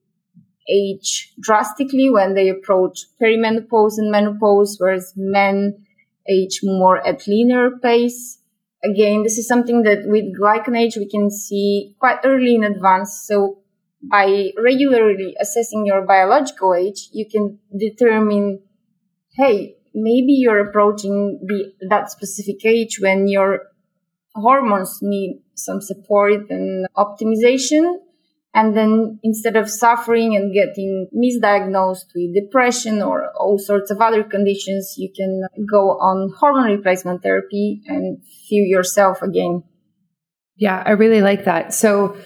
age 0.69 1.33
drastically 1.41 2.11
when 2.11 2.35
they 2.35 2.49
approach 2.49 3.07
perimenopause 3.21 3.95
and 3.99 4.11
menopause, 4.11 4.77
whereas 4.79 5.13
men 5.17 5.85
age 6.29 6.61
more 6.63 7.05
at 7.07 7.27
linear 7.27 7.71
pace 7.83 8.43
again, 8.85 9.23
this 9.23 9.39
is 9.39 9.47
something 9.47 9.83
that 9.83 10.03
with 10.05 10.37
glycan 10.39 10.79
age 10.79 10.97
we 10.97 11.09
can 11.09 11.31
see 11.31 11.95
quite 11.99 12.19
early 12.25 12.55
in 12.55 12.65
advance. 12.65 13.25
So 13.27 13.59
by 14.03 14.51
regularly 14.59 15.37
assessing 15.41 15.87
your 15.87 16.05
biological 16.05 16.75
age, 16.75 17.09
you 17.13 17.27
can 17.29 17.59
determine, 17.77 18.61
hey, 19.37 19.77
maybe 19.95 20.33
you're 20.33 20.69
approaching 20.69 21.41
the 21.47 21.73
that 21.89 22.11
specific 22.11 22.65
age 22.65 22.99
when 23.01 23.29
your 23.29 23.61
hormones 24.35 24.99
need 25.03 25.43
some 25.55 25.81
support 25.81 26.51
and 26.51 26.87
optimization 26.97 27.97
and 28.55 28.77
then 28.77 29.19
instead 29.23 29.57
of 29.57 29.71
suffering 29.71 30.37
and 30.37 30.53
getting 30.53 31.09
misdiagnosed 31.17 32.07
with 32.15 32.35
depression 32.35 33.01
or 33.01 33.33
all 33.39 33.59
sorts 33.59 33.91
of 33.91 34.01
other 34.01 34.23
conditions, 34.23 34.95
you 34.99 35.11
can 35.17 35.43
go 35.71 35.93
on 35.93 36.33
hormone 36.39 36.71
replacement 36.71 37.23
therapy 37.23 37.81
and 37.87 38.19
feel 38.49 38.65
yourself 38.65 39.23
again. 39.23 39.63
Yeah, 40.57 40.83
I 40.85 40.91
really 40.91 41.23
like 41.23 41.45
that. 41.45 41.73
So 41.73 42.17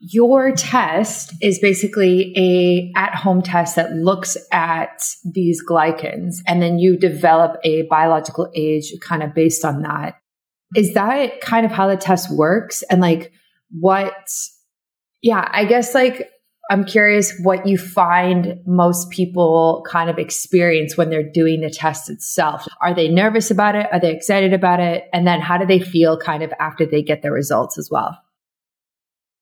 your 0.00 0.52
test 0.52 1.34
is 1.42 1.58
basically 1.58 2.32
a 2.36 2.92
at-home 2.98 3.42
test 3.42 3.76
that 3.76 3.92
looks 3.92 4.36
at 4.52 5.02
these 5.34 5.62
glycans 5.68 6.36
and 6.46 6.62
then 6.62 6.78
you 6.78 6.96
develop 6.96 7.56
a 7.64 7.82
biological 7.82 8.50
age 8.54 8.92
kind 9.02 9.22
of 9.22 9.34
based 9.34 9.64
on 9.64 9.82
that. 9.82 10.14
Is 10.76 10.94
that 10.94 11.40
kind 11.40 11.66
of 11.66 11.72
how 11.72 11.88
the 11.88 11.96
test 11.96 12.34
works 12.34 12.82
and 12.84 13.00
like 13.00 13.32
what 13.70 14.30
yeah, 15.22 15.48
I 15.52 15.64
guess 15.64 15.94
like 15.94 16.30
I'm 16.70 16.84
curious 16.84 17.32
what 17.40 17.66
you 17.66 17.78
find 17.78 18.60
most 18.66 19.10
people 19.10 19.84
kind 19.90 20.10
of 20.10 20.18
experience 20.18 20.96
when 20.96 21.08
they're 21.08 21.28
doing 21.28 21.62
the 21.62 21.70
test 21.70 22.10
itself. 22.10 22.66
Are 22.82 22.94
they 22.94 23.08
nervous 23.08 23.50
about 23.50 23.74
it? 23.74 23.86
Are 23.90 23.98
they 23.98 24.14
excited 24.14 24.52
about 24.52 24.80
it? 24.80 25.04
And 25.12 25.26
then 25.26 25.40
how 25.40 25.56
do 25.56 25.64
they 25.64 25.80
feel 25.80 26.18
kind 26.18 26.42
of 26.42 26.52
after 26.60 26.84
they 26.84 27.02
get 27.02 27.22
the 27.22 27.30
results 27.30 27.78
as 27.78 27.88
well? 27.90 28.18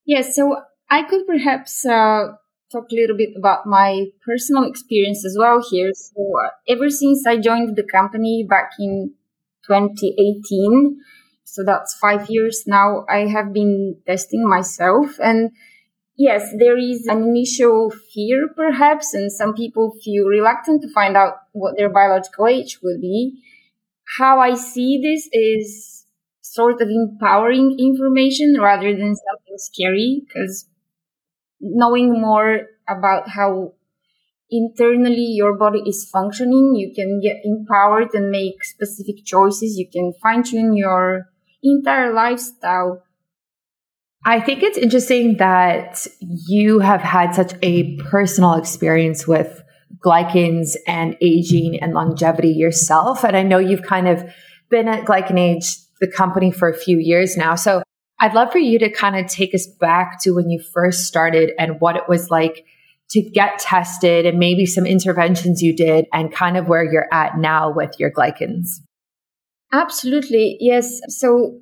Yes, 0.04 0.36
so 0.36 0.56
I 0.88 1.02
could 1.02 1.26
perhaps 1.26 1.84
uh, 1.84 2.28
talk 2.70 2.84
a 2.92 2.94
little 2.94 3.16
bit 3.16 3.30
about 3.36 3.66
my 3.66 4.06
personal 4.24 4.62
experience 4.62 5.26
as 5.26 5.36
well 5.36 5.60
here. 5.68 5.90
So 5.94 6.32
uh, 6.44 6.50
ever 6.68 6.88
since 6.90 7.26
I 7.26 7.38
joined 7.38 7.74
the 7.74 7.82
company 7.82 8.46
back 8.48 8.70
in 8.78 9.14
2018, 9.66 11.00
so 11.46 11.62
that's 11.64 11.94
five 11.94 12.28
years 12.28 12.64
now. 12.66 13.06
I 13.08 13.28
have 13.28 13.52
been 13.52 13.96
testing 14.04 14.46
myself 14.46 15.16
and 15.20 15.52
yes, 16.18 16.52
there 16.58 16.76
is 16.76 17.06
an 17.06 17.22
initial 17.22 17.90
fear 18.12 18.48
perhaps, 18.54 19.14
and 19.14 19.30
some 19.30 19.54
people 19.54 19.94
feel 20.02 20.24
reluctant 20.26 20.82
to 20.82 20.92
find 20.92 21.16
out 21.16 21.34
what 21.52 21.76
their 21.76 21.88
biological 21.88 22.48
age 22.48 22.80
will 22.82 22.98
be. 23.00 23.40
How 24.18 24.40
I 24.40 24.54
see 24.54 25.00
this 25.00 25.28
is 25.32 26.04
sort 26.42 26.82
of 26.82 26.88
empowering 26.88 27.76
information 27.78 28.56
rather 28.60 28.90
than 28.92 29.14
something 29.14 29.56
scary 29.56 30.22
because 30.26 30.68
knowing 31.60 32.20
more 32.20 32.62
about 32.88 33.28
how 33.28 33.74
internally 34.50 35.28
your 35.40 35.56
body 35.56 35.82
is 35.86 36.08
functioning, 36.12 36.74
you 36.74 36.92
can 36.94 37.20
get 37.20 37.36
empowered 37.44 38.14
and 38.14 38.30
make 38.30 38.64
specific 38.64 39.24
choices. 39.24 39.78
You 39.78 39.88
can 39.88 40.12
fine 40.22 40.42
tune 40.42 40.76
your 40.76 41.28
entire 41.66 42.12
lifestyle. 42.12 43.02
I 44.24 44.40
think 44.40 44.62
it's 44.62 44.76
interesting 44.76 45.36
that 45.36 46.06
you 46.20 46.80
have 46.80 47.00
had 47.00 47.34
such 47.34 47.52
a 47.62 47.96
personal 47.98 48.54
experience 48.54 49.26
with 49.26 49.62
glycans 50.04 50.76
and 50.86 51.16
aging 51.20 51.78
and 51.80 51.94
longevity 51.94 52.50
yourself. 52.50 53.24
And 53.24 53.36
I 53.36 53.42
know 53.42 53.58
you've 53.58 53.82
kind 53.82 54.08
of 54.08 54.28
been 54.68 54.88
at 54.88 55.04
Glycan 55.04 55.38
Age, 55.38 55.76
the 56.00 56.08
company, 56.08 56.50
for 56.50 56.68
a 56.68 56.76
few 56.76 56.98
years 56.98 57.36
now. 57.36 57.54
So 57.54 57.82
I'd 58.18 58.34
love 58.34 58.50
for 58.50 58.58
you 58.58 58.78
to 58.80 58.90
kind 58.90 59.16
of 59.16 59.26
take 59.26 59.54
us 59.54 59.66
back 59.66 60.20
to 60.22 60.32
when 60.32 60.50
you 60.50 60.60
first 60.60 61.04
started 61.04 61.52
and 61.58 61.80
what 61.80 61.96
it 61.96 62.08
was 62.08 62.30
like 62.30 62.64
to 63.10 63.22
get 63.22 63.58
tested 63.58 64.26
and 64.26 64.38
maybe 64.38 64.66
some 64.66 64.86
interventions 64.86 65.62
you 65.62 65.74
did 65.76 66.06
and 66.12 66.32
kind 66.32 66.56
of 66.56 66.68
where 66.68 66.84
you're 66.84 67.12
at 67.12 67.38
now 67.38 67.72
with 67.72 67.94
your 67.98 68.10
glycans. 68.10 68.80
Absolutely. 69.72 70.56
Yes. 70.60 71.00
So 71.08 71.60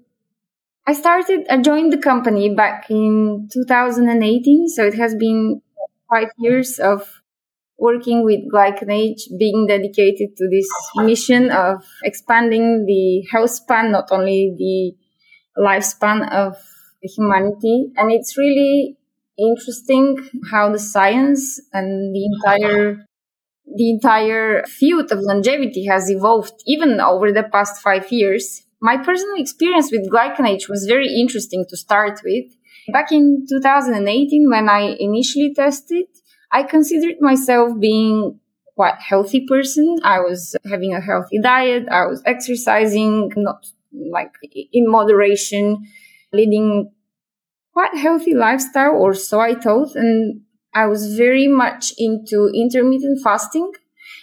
I 0.87 0.93
started, 0.95 1.47
I 1.51 1.59
joined 1.63 1.93
the 1.93 1.99
company 1.99 2.55
back 2.55 2.91
in 2.91 3.49
2018. 3.53 4.69
So 4.69 4.87
it 4.87 4.95
has 4.95 5.15
been 5.15 5.63
five 6.11 6.29
years 6.39 6.79
of 6.79 7.23
working 7.79 8.25
with 8.25 8.41
Glycan 8.53 8.93
Age, 8.93 9.29
being 9.39 9.67
dedicated 9.69 10.37
to 10.37 10.49
this 10.51 10.69
mission 10.97 11.51
of 11.51 11.85
expanding 12.05 12.87
the 12.87 13.27
health 13.33 13.51
span, 13.51 13.93
not 13.93 14.07
only 14.13 14.55
the 14.59 14.95
lifespan 15.63 16.31
of 16.33 16.57
humanity. 17.03 17.93
And 17.97 18.13
it's 18.13 18.37
really 18.39 18.97
interesting 19.39 20.29
how 20.51 20.71
the 20.73 20.79
science 20.79 21.61
and 21.73 22.15
the 22.15 22.25
entire 22.27 23.07
the 23.67 23.91
entire 23.91 24.65
field 24.65 25.11
of 25.11 25.21
longevity 25.21 25.87
has 25.87 26.11
evolved 26.11 26.55
even 26.67 27.01
over 27.01 27.33
the 27.33 27.45
past 27.45 27.83
five 27.83 28.11
years. 28.13 28.63
My 28.81 28.97
personal 28.97 29.37
experience 29.37 29.91
with 29.91 30.11
Glycan 30.11 30.47
Age 30.47 30.69
was 30.69 30.87
very 30.87 31.09
interesting 31.09 31.65
to 31.71 31.77
start 31.77 32.21
with. 32.25 32.45
Back 32.93 33.13
in 33.13 33.47
2018, 33.49 34.51
when 34.51 34.69
I 34.69 34.97
initially 35.01 35.55
tested, 35.55 36.05
I 36.53 36.63
considered 36.63 37.17
myself 37.21 37.81
being 37.81 38.39
quite 38.77 39.01
healthy 39.01 39.47
person. 39.47 39.99
I 40.05 40.21
was 40.21 40.55
having 40.71 40.95
a 40.95 41.01
healthy 41.01 41.41
diet. 41.41 41.89
I 41.91 42.07
was 42.07 42.23
exercising, 42.27 43.33
not 43.37 43.67
like 43.93 44.35
in 44.73 44.91
moderation, 44.91 45.87
leading 46.33 46.91
quite 47.73 47.95
healthy 47.97 48.35
lifestyle, 48.35 48.93
or 48.93 49.15
so 49.15 49.41
I 49.41 49.55
thought. 49.55 49.95
And 49.95 50.43
I 50.75 50.87
was 50.87 51.17
very 51.17 51.47
much 51.47 51.93
into 51.99 52.51
intermittent 52.55 53.21
fasting. 53.23 53.73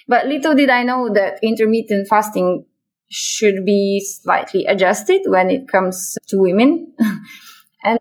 But 0.08 0.28
little 0.28 0.54
did 0.54 0.70
I 0.70 0.84
know 0.84 1.10
that 1.14 1.40
intermittent 1.42 2.08
fasting 2.08 2.66
should 3.10 3.66
be 3.66 4.00
slightly 4.06 4.66
adjusted 4.66 5.22
when 5.26 5.50
it 5.50 5.68
comes 5.68 6.18
to 6.28 6.38
women. 6.38 6.94
and 7.84 8.00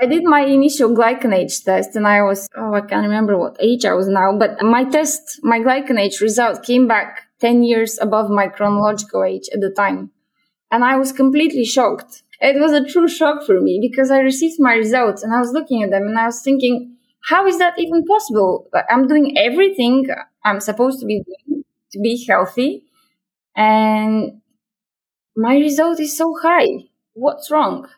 I 0.00 0.06
did 0.06 0.24
my 0.24 0.40
initial 0.40 0.90
glycan 0.90 1.34
age 1.34 1.62
test 1.64 1.96
and 1.96 2.06
I 2.06 2.22
was, 2.22 2.48
oh, 2.56 2.74
I 2.74 2.82
can't 2.82 3.02
remember 3.02 3.36
what 3.36 3.56
age 3.60 3.84
I 3.84 3.94
was 3.94 4.08
now, 4.08 4.36
but 4.38 4.62
my 4.62 4.84
test, 4.84 5.40
my 5.42 5.58
glycan 5.58 5.98
age 5.98 6.20
result 6.20 6.62
came 6.62 6.86
back 6.86 7.28
10 7.40 7.62
years 7.62 7.98
above 8.00 8.30
my 8.30 8.48
chronological 8.48 9.24
age 9.24 9.48
at 9.52 9.60
the 9.60 9.70
time. 9.70 10.10
And 10.70 10.84
I 10.84 10.96
was 10.96 11.12
completely 11.12 11.64
shocked. 11.64 12.22
It 12.40 12.60
was 12.60 12.72
a 12.72 12.84
true 12.84 13.08
shock 13.08 13.44
for 13.44 13.60
me 13.60 13.80
because 13.80 14.10
I 14.10 14.20
received 14.20 14.60
my 14.60 14.74
results 14.74 15.22
and 15.22 15.34
I 15.34 15.40
was 15.40 15.52
looking 15.52 15.82
at 15.82 15.90
them 15.90 16.04
and 16.04 16.18
I 16.18 16.26
was 16.26 16.42
thinking, 16.42 16.97
how 17.24 17.46
is 17.46 17.58
that 17.58 17.74
even 17.78 18.04
possible? 18.04 18.68
I'm 18.90 19.06
doing 19.06 19.36
everything 19.36 20.06
I'm 20.44 20.60
supposed 20.60 21.00
to 21.00 21.06
be 21.06 21.22
doing 21.24 21.64
to 21.92 22.00
be 22.00 22.24
healthy. 22.28 22.84
And 23.56 24.40
my 25.36 25.56
result 25.56 26.00
is 26.00 26.16
so 26.16 26.34
high. 26.42 26.88
What's 27.14 27.50
wrong? 27.50 27.88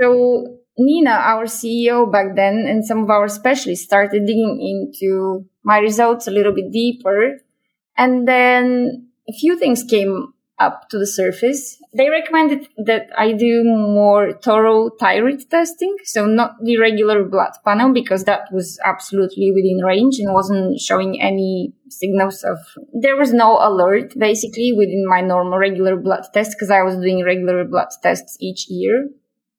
So 0.00 0.58
Nina, 0.78 1.10
our 1.10 1.44
CEO 1.44 2.10
back 2.10 2.36
then, 2.36 2.66
and 2.68 2.84
some 2.84 3.02
of 3.02 3.10
our 3.10 3.28
specialists 3.28 3.84
started 3.84 4.26
digging 4.26 4.60
into 4.60 5.44
my 5.64 5.78
results 5.78 6.28
a 6.28 6.30
little 6.30 6.54
bit 6.54 6.70
deeper. 6.72 7.40
And 7.96 8.28
then 8.28 9.08
a 9.28 9.32
few 9.32 9.58
things 9.58 9.82
came 9.82 10.32
up 10.58 10.88
to 10.90 10.98
the 10.98 11.06
surface. 11.06 11.80
They 11.94 12.08
recommended 12.08 12.68
that 12.84 13.08
I 13.16 13.32
do 13.32 13.62
more 13.64 14.32
thorough 14.32 14.90
thyroid 14.98 15.48
testing. 15.50 15.96
So 16.04 16.26
not 16.26 16.56
the 16.62 16.78
regular 16.78 17.24
blood 17.24 17.52
panel 17.64 17.92
because 17.92 18.24
that 18.24 18.52
was 18.52 18.78
absolutely 18.84 19.52
within 19.54 19.84
range 19.84 20.18
and 20.18 20.34
wasn't 20.34 20.80
showing 20.80 21.20
any 21.20 21.72
signals 21.88 22.42
of, 22.42 22.58
there 22.92 23.16
was 23.16 23.32
no 23.32 23.58
alert 23.60 24.14
basically 24.18 24.72
within 24.72 25.06
my 25.08 25.20
normal 25.20 25.58
regular 25.58 25.96
blood 25.96 26.24
test 26.34 26.52
because 26.52 26.70
I 26.70 26.82
was 26.82 26.96
doing 26.96 27.24
regular 27.24 27.64
blood 27.64 27.88
tests 28.02 28.36
each 28.40 28.68
year. 28.68 29.08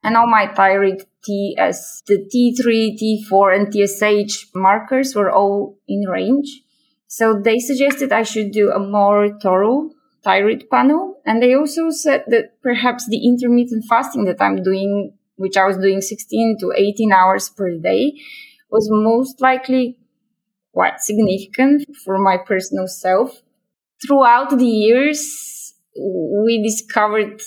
And 0.03 0.15
all 0.15 0.27
my 0.27 0.53
thyroid 0.53 1.05
TS, 1.23 2.03
the 2.07 2.29
T3, 2.33 2.97
T4 2.97 3.55
and 3.55 3.73
TSH 3.73 4.47
markers 4.55 5.13
were 5.13 5.31
all 5.31 5.77
in 5.87 6.07
range. 6.09 6.61
So 7.07 7.41
they 7.41 7.59
suggested 7.59 8.13
I 8.13 8.23
should 8.23 8.51
do 8.51 8.71
a 8.71 8.79
more 8.79 9.37
thorough 9.41 9.89
thyroid 10.29 10.69
panel. 10.69 11.21
And 11.25 11.41
they 11.41 11.55
also 11.55 11.89
said 11.89 12.23
that 12.27 12.61
perhaps 12.61 13.07
the 13.07 13.25
intermittent 13.25 13.85
fasting 13.89 14.25
that 14.25 14.41
I'm 14.41 14.61
doing, 14.61 15.13
which 15.35 15.57
I 15.57 15.65
was 15.65 15.77
doing 15.77 16.01
16 16.01 16.57
to 16.59 16.73
18 16.75 17.11
hours 17.11 17.49
per 17.49 17.77
day, 17.77 18.13
was 18.69 18.87
most 18.91 19.41
likely 19.41 19.97
quite 20.73 20.99
significant 21.01 21.85
for 22.05 22.19
my 22.19 22.37
personal 22.37 22.87
self. 22.87 23.41
Throughout 24.05 24.57
the 24.57 24.65
years, 24.65 25.73
we 26.45 26.61
discovered, 26.63 27.41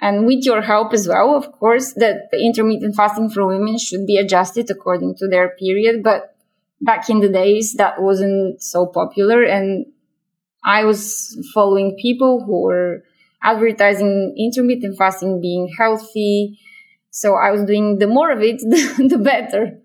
and 0.00 0.26
with 0.26 0.44
your 0.44 0.62
help 0.62 0.92
as 0.92 1.08
well, 1.08 1.34
of 1.34 1.50
course, 1.52 1.94
that 1.94 2.28
the 2.30 2.44
intermittent 2.44 2.94
fasting 2.94 3.30
for 3.30 3.46
women 3.46 3.78
should 3.78 4.06
be 4.06 4.18
adjusted 4.18 4.70
according 4.70 5.16
to 5.16 5.28
their 5.28 5.48
period. 5.58 6.02
But 6.02 6.36
back 6.80 7.08
in 7.10 7.20
the 7.20 7.28
days, 7.28 7.74
that 7.74 8.00
wasn't 8.00 8.62
so 8.62 8.86
popular. 8.86 9.42
And 9.42 9.86
I 10.64 10.84
was 10.84 11.36
following 11.54 11.96
people 12.00 12.44
who 12.44 12.62
were 12.62 13.02
advertising 13.42 14.34
intermittent 14.38 14.98
fasting 14.98 15.40
being 15.40 15.72
healthy. 15.78 16.58
So 17.10 17.34
I 17.34 17.50
was 17.50 17.64
doing 17.64 17.98
the 17.98 18.06
more 18.06 18.30
of 18.30 18.42
it, 18.42 18.58
the, 18.60 19.18
better. 19.18 19.78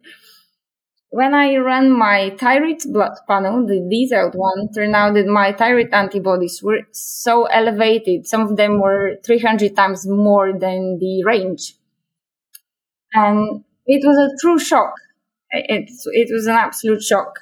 When 1.10 1.34
I 1.34 1.56
ran 1.56 1.90
my 1.92 2.36
thyroid 2.38 2.78
blood 2.94 3.18
panel, 3.28 3.66
the 3.66 3.80
detailed 3.90 4.36
one, 4.36 4.72
turned 4.72 4.96
out 4.96 5.16
that 5.16 5.26
my 5.26 5.52
thyroid 5.52 5.90
antibodies 5.92 6.62
were 6.62 6.82
so 6.92 7.46
elevated. 7.46 8.28
Some 8.28 8.42
of 8.42 8.56
them 8.56 8.80
were 8.80 9.16
300 9.26 9.76
times 9.76 10.06
more 10.08 10.54
than 10.54 11.00
the 11.00 11.24
range. 11.24 11.74
And 13.16 13.64
it 13.88 14.06
was 14.06 14.16
a 14.18 14.36
true 14.40 14.60
shock. 14.60 14.94
It, 15.52 15.90
it 16.14 16.30
was 16.32 16.48
an 16.48 16.56
absolute 16.56 17.02
shock. 17.04 17.40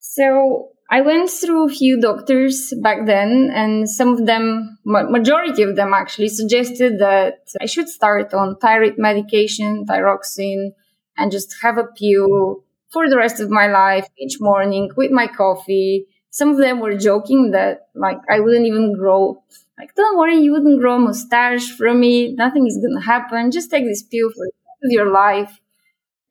So 0.00 0.72
I 0.90 1.02
went 1.02 1.28
through 1.28 1.66
a 1.66 1.68
few 1.68 2.00
doctors 2.00 2.72
back 2.82 3.04
then, 3.04 3.50
and 3.54 3.88
some 3.88 4.14
of 4.14 4.24
them, 4.24 4.78
majority 4.84 5.62
of 5.62 5.76
them 5.76 5.92
actually, 5.92 6.28
suggested 6.28 6.98
that 7.00 7.40
I 7.60 7.66
should 7.66 7.88
start 7.90 8.32
on 8.32 8.56
thyroid 8.56 8.96
medication, 8.96 9.84
thyroxine, 9.84 10.70
and 11.16 11.30
just 11.30 11.56
have 11.62 11.76
a 11.76 11.84
pill 11.84 12.64
for 12.88 13.08
the 13.10 13.18
rest 13.18 13.38
of 13.38 13.50
my 13.50 13.66
life 13.66 14.08
each 14.18 14.40
morning 14.40 14.90
with 14.96 15.10
my 15.10 15.26
coffee. 15.26 16.06
Some 16.30 16.50
of 16.50 16.56
them 16.56 16.80
were 16.80 16.96
joking 16.96 17.50
that 17.50 17.88
like 17.94 18.18
I 18.30 18.40
wouldn't 18.40 18.66
even 18.66 18.96
grow. 18.96 19.42
Like, 19.78 19.94
don't 19.94 20.18
worry, 20.18 20.38
you 20.38 20.52
wouldn't 20.52 20.80
grow 20.80 20.96
a 20.96 20.98
mustache 20.98 21.70
from 21.70 22.00
me. 22.00 22.34
Nothing 22.34 22.66
is 22.66 22.78
gonna 22.78 23.04
happen. 23.04 23.50
Just 23.50 23.70
take 23.70 23.84
this 23.84 24.02
pill 24.02 24.30
for 24.30 24.46
your 24.84 25.10
life. 25.12 25.60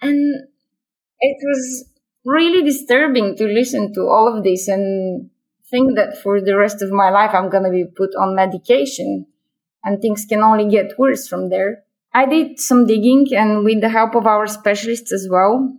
And 0.01 0.47
it 1.19 1.37
was 1.43 1.89
really 2.27 2.61
disturbing 2.61 3.35
to 3.37 3.45
listen 3.45 3.93
to 3.93 4.01
all 4.01 4.27
of 4.27 4.43
this 4.43 4.67
and 4.67 5.29
think 5.71 5.95
that 5.95 6.17
for 6.21 6.41
the 6.41 6.57
rest 6.57 6.81
of 6.81 6.91
my 6.91 7.09
life 7.09 7.31
I'm 7.33 7.49
going 7.49 7.63
to 7.63 7.71
be 7.71 7.85
put 7.85 8.11
on 8.19 8.35
medication 8.35 9.25
and 9.83 10.01
things 10.01 10.25
can 10.27 10.43
only 10.43 10.69
get 10.69 10.99
worse 10.99 11.27
from 11.27 11.49
there. 11.49 11.83
I 12.13 12.25
did 12.25 12.59
some 12.59 12.85
digging 12.85 13.27
and 13.31 13.63
with 13.63 13.79
the 13.79 13.89
help 13.89 14.13
of 14.15 14.27
our 14.27 14.45
specialists 14.47 15.13
as 15.13 15.27
well, 15.31 15.77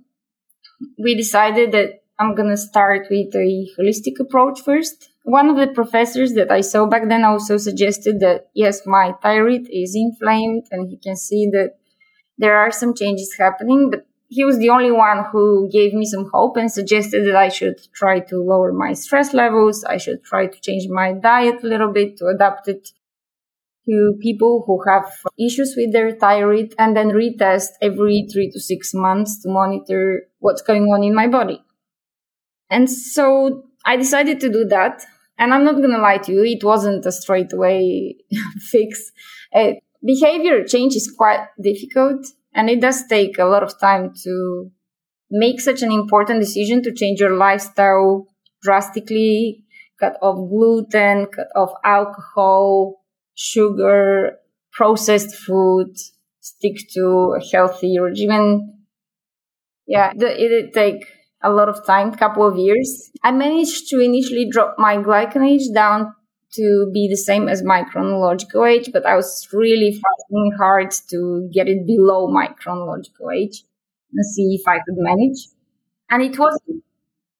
we 1.02 1.14
decided 1.14 1.72
that 1.72 2.02
I'm 2.18 2.34
going 2.34 2.48
to 2.48 2.56
start 2.56 3.08
with 3.10 3.34
a 3.34 3.68
holistic 3.78 4.18
approach 4.18 4.62
first. 4.62 5.10
One 5.24 5.50
of 5.50 5.56
the 5.56 5.72
professors 5.74 6.32
that 6.32 6.50
I 6.50 6.62
saw 6.62 6.86
back 6.86 7.08
then 7.08 7.24
also 7.24 7.58
suggested 7.58 8.20
that 8.20 8.48
yes, 8.54 8.86
my 8.86 9.12
thyroid 9.22 9.68
is 9.70 9.94
inflamed 9.94 10.64
and 10.70 10.88
he 10.88 10.96
can 10.96 11.16
see 11.16 11.50
that 11.52 11.74
there 12.38 12.56
are 12.56 12.70
some 12.70 12.94
changes 12.94 13.34
happening, 13.38 13.90
but 13.90 14.06
he 14.28 14.44
was 14.44 14.58
the 14.58 14.68
only 14.68 14.92
one 14.92 15.24
who 15.32 15.70
gave 15.72 15.94
me 15.94 16.04
some 16.04 16.28
hope 16.32 16.58
and 16.58 16.70
suggested 16.70 17.26
that 17.26 17.34
I 17.36 17.48
should 17.48 17.80
try 17.94 18.20
to 18.20 18.36
lower 18.42 18.72
my 18.72 18.92
stress 18.92 19.32
levels. 19.32 19.84
I 19.84 19.96
should 19.96 20.22
try 20.22 20.46
to 20.46 20.60
change 20.60 20.86
my 20.88 21.12
diet 21.12 21.64
a 21.64 21.66
little 21.66 21.90
bit 21.90 22.18
to 22.18 22.26
adapt 22.26 22.68
it 22.68 22.90
to 23.86 24.18
people 24.20 24.64
who 24.66 24.82
have 24.86 25.10
issues 25.38 25.74
with 25.74 25.94
their 25.94 26.12
thyroid 26.12 26.74
and 26.78 26.94
then 26.94 27.08
retest 27.08 27.68
every 27.80 28.28
three 28.30 28.50
to 28.50 28.60
six 28.60 28.92
months 28.92 29.40
to 29.42 29.48
monitor 29.48 30.24
what's 30.40 30.60
going 30.60 30.84
on 30.84 31.02
in 31.02 31.14
my 31.14 31.26
body. 31.26 31.62
And 32.68 32.90
so 32.90 33.64
I 33.86 33.96
decided 33.96 34.40
to 34.40 34.52
do 34.52 34.66
that. 34.66 35.06
And 35.38 35.54
I'm 35.54 35.64
not 35.64 35.76
going 35.76 35.92
to 35.92 36.02
lie 36.02 36.18
to 36.18 36.32
you, 36.32 36.44
it 36.44 36.64
wasn't 36.64 37.06
a 37.06 37.12
straightaway 37.12 38.16
fix. 38.58 39.10
Uh, 39.54 39.72
behavior 40.04 40.64
change 40.64 40.96
is 40.96 41.10
quite 41.16 41.46
difficult 41.62 42.26
and 42.54 42.70
it 42.70 42.80
does 42.80 43.06
take 43.06 43.38
a 43.38 43.44
lot 43.44 43.62
of 43.62 43.78
time 43.78 44.12
to 44.24 44.70
make 45.30 45.60
such 45.60 45.82
an 45.82 45.92
important 45.92 46.40
decision 46.40 46.82
to 46.82 46.92
change 46.92 47.20
your 47.20 47.36
lifestyle 47.36 48.26
drastically, 48.62 49.64
cut 50.00 50.16
off 50.22 50.36
gluten, 50.48 51.26
cut 51.26 51.48
off 51.54 51.72
alcohol, 51.84 53.02
sugar, 53.34 54.38
processed 54.72 55.34
food, 55.34 55.94
stick 56.40 56.76
to 56.94 57.36
a 57.38 57.44
healthy 57.52 57.98
regimen. 57.98 58.74
Yeah, 59.86 60.12
it 60.16 60.74
take 60.74 61.06
a 61.42 61.50
lot 61.50 61.68
of 61.68 61.86
time, 61.86 62.12
couple 62.14 62.46
of 62.46 62.56
years. 62.56 63.10
I 63.22 63.30
managed 63.30 63.88
to 63.90 64.00
initially 64.00 64.48
drop 64.50 64.74
my 64.78 64.96
glycanage 64.96 65.72
down 65.72 66.14
to 66.54 66.90
be 66.92 67.08
the 67.08 67.16
same 67.16 67.48
as 67.48 67.62
my 67.62 67.84
chronological 67.84 68.64
age, 68.64 68.90
but 68.92 69.06
I 69.06 69.16
was 69.16 69.48
really 69.52 69.92
fighting 69.92 70.52
hard 70.58 70.92
to 71.10 71.48
get 71.52 71.68
it 71.68 71.86
below 71.86 72.28
my 72.28 72.48
chronological 72.48 73.30
age 73.30 73.64
and 74.12 74.24
see 74.26 74.56
if 74.60 74.66
I 74.66 74.78
could 74.78 74.96
manage. 74.96 75.48
And 76.10 76.22
it 76.22 76.38
wasn't, 76.38 76.84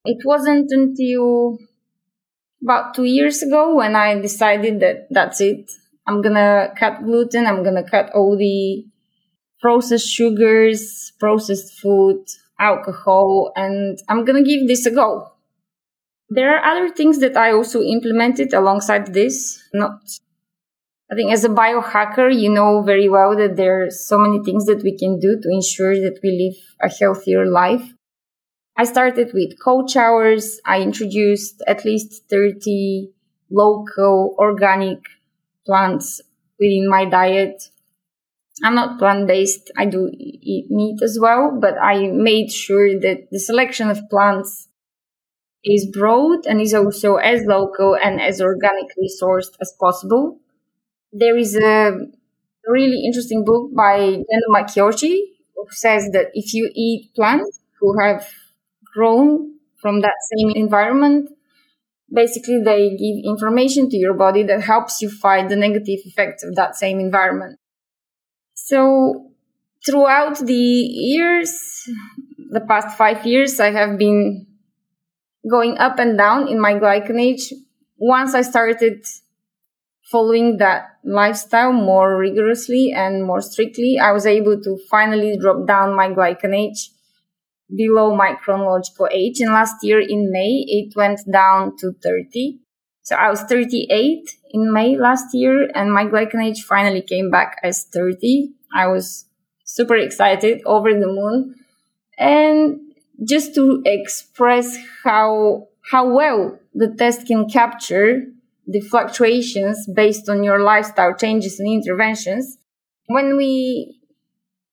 it 0.05 0.19
wasn't 0.25 0.71
until 0.73 1.59
about 2.63 2.95
two 2.95 3.05
years 3.05 3.43
ago 3.43 3.77
when 3.77 3.95
I 3.97 4.19
decided 4.21 4.81
that 4.81 5.07
that's 5.11 5.41
it. 5.41 5.71
I'm 6.07 6.23
gonna 6.23 6.73
cut 6.77 7.05
gluten. 7.05 7.47
I'm 7.47 7.63
gonna 7.63 7.89
cut 7.89 8.11
all 8.15 8.37
the 8.37 8.85
processed 9.61 10.09
sugars, 10.09 11.13
processed 11.21 11.81
food, 11.81 12.25
alcohol, 12.61 13.53
and 13.57 13.99
I'm 14.09 14.25
gonna 14.25 14.45
give 14.45 14.69
this 14.69 14.87
a 14.87 14.93
go. 14.93 15.33
There 16.31 16.55
are 16.55 16.65
other 16.65 16.95
things 16.95 17.21
that 17.21 17.37
I 17.37 17.53
also 17.53 17.83
implemented 17.83 18.53
alongside 18.53 19.15
this. 19.15 19.63
Not, 19.73 20.01
I 21.11 21.15
think 21.15 21.33
as 21.33 21.45
a 21.45 21.49
biohacker, 21.49 22.29
you 22.35 22.53
know 22.53 22.83
very 22.83 23.09
well 23.09 23.35
that 23.37 23.57
there 23.57 23.85
are 23.85 23.91
so 23.91 24.19
many 24.19 24.45
things 24.45 24.67
that 24.67 24.83
we 24.83 24.97
can 24.97 25.19
do 25.19 25.41
to 25.41 25.49
ensure 25.51 25.95
that 25.95 26.21
we 26.23 26.31
live 26.53 26.91
a 26.91 26.95
healthier 26.95 27.47
life. 27.47 27.95
I 28.77 28.85
started 28.85 29.33
with 29.33 29.59
cold 29.63 29.91
showers. 29.91 30.61
I 30.65 30.83
introduced 30.83 31.63
at 31.67 31.85
least 31.85 32.29
30 32.29 33.11
local 33.51 34.37
organic 34.39 34.99
plants 35.67 36.21
within 36.61 36.89
my 36.89 37.07
diet. 37.07 37.71
I'm 38.63 38.75
not 38.75 38.99
plant 38.99 39.27
based. 39.27 39.71
I 39.77 39.87
do 39.87 40.11
eat 40.13 40.71
meat 40.71 41.03
as 41.03 41.19
well, 41.21 41.57
but 41.61 41.75
I 41.81 42.09
made 42.09 42.53
sure 42.53 43.01
that 43.01 43.29
the 43.31 43.39
selection 43.39 43.89
of 43.89 44.09
plants 44.11 44.68
is 45.65 45.89
broad 45.93 46.47
and 46.47 46.61
is 46.61 46.75
also 46.75 47.17
as 47.17 47.45
local 47.45 47.97
and 47.97 48.21
as 48.21 48.41
organically 48.41 49.09
sourced 49.21 49.51
as 49.61 49.75
possible. 49.79 50.39
There 51.13 51.37
is 51.37 51.57
a 51.57 51.93
really 52.67 53.03
interesting 53.05 53.45
book 53.45 53.71
by 53.75 53.99
Jenna 53.99 54.49
Macciochi 54.55 55.21
who 55.57 55.67
says 55.71 56.11
that 56.13 56.27
if 56.35 56.55
you 56.55 56.71
eat 56.75 57.15
plants 57.15 57.61
who 57.81 57.99
have 58.01 58.29
grown 58.95 59.55
from 59.81 60.01
that 60.01 60.15
same 60.37 60.51
environment, 60.55 61.31
basically 62.13 62.61
they 62.65 62.91
give 62.91 63.25
information 63.25 63.89
to 63.91 63.97
your 63.97 64.15
body 64.15 64.43
that 64.45 64.63
helps 64.63 65.01
you 65.03 65.11
fight 65.11 65.49
the 65.49 65.57
negative 65.57 66.01
effects 66.05 66.43
of 66.45 66.55
that 66.55 66.77
same 66.77 67.01
environment. 67.01 67.59
So 68.55 69.31
throughout 69.87 70.39
the 70.39 70.53
years, 70.55 71.59
the 72.51 72.61
past 72.61 72.97
five 72.97 73.27
years, 73.27 73.61
I 73.61 73.71
have 73.71 73.99
been 73.99 74.47
going 75.49 75.79
up 75.79 75.99
and 75.99 76.17
down 76.19 76.49
in 76.49 76.61
my 76.61 76.75
glycan 76.75 77.21
age 77.21 77.53
once 77.99 78.35
I 78.35 78.43
started 78.43 79.05
following 80.11 80.57
that 80.59 80.87
lifestyle 81.05 81.73
more 81.73 82.17
rigorously 82.17 82.93
and 82.95 83.25
more 83.25 83.41
strictly, 83.41 83.99
I 84.01 84.13
was 84.13 84.25
able 84.25 84.61
to 84.63 84.79
finally 84.91 85.37
drop 85.39 85.67
down 85.67 85.95
my 85.95 86.09
glycan 86.09 86.57
age 86.57 86.91
below 87.77 88.17
my 88.17 88.35
chronological 88.35 89.09
age. 89.13 89.41
And 89.41 89.53
last 89.53 89.77
year 89.83 90.01
in 90.01 90.31
May, 90.33 90.65
it 90.67 90.97
went 90.97 91.21
down 91.31 91.77
to 91.79 91.93
30. 92.03 92.61
So 93.03 93.17
I 93.17 93.29
was 93.31 93.43
38 93.43 94.31
in 94.51 94.73
May 94.73 94.97
last 94.97 95.35
year, 95.35 95.69
and 95.75 95.93
my 95.93 96.05
glycan 96.05 96.45
age 96.45 96.63
finally 96.63 97.03
came 97.03 97.31
back 97.31 97.57
as 97.63 97.85
30. 97.93 98.51
I 98.75 98.87
was 98.87 99.27
super 99.65 99.97
excited, 99.97 100.63
over 100.65 100.93
the 100.93 101.07
moon. 101.07 101.55
And 102.19 102.88
just 103.25 103.55
to 103.55 103.83
express 103.85 104.77
how 105.05 105.67
how 105.91 106.09
well 106.15 106.59
the 106.75 106.95
test 106.99 107.27
can 107.27 107.49
capture 107.49 108.25
the 108.67 108.81
fluctuations 108.81 109.87
based 109.95 110.29
on 110.29 110.45
your 110.45 110.61
lifestyle 110.61 111.15
changes 111.17 111.59
and 111.59 111.69
interventions. 111.69 112.59
When 113.07 113.37
we 113.37 113.99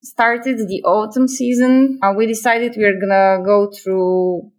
started 0.04 0.58
the 0.58 0.84
autumn 0.84 1.28
season, 1.28 2.00
uh, 2.04 2.14
we 2.16 2.28
decided 2.28 2.76
we 2.76 2.84
were 2.84 3.00
gonna 3.00 3.44
go 3.44 3.72
through 3.72 4.52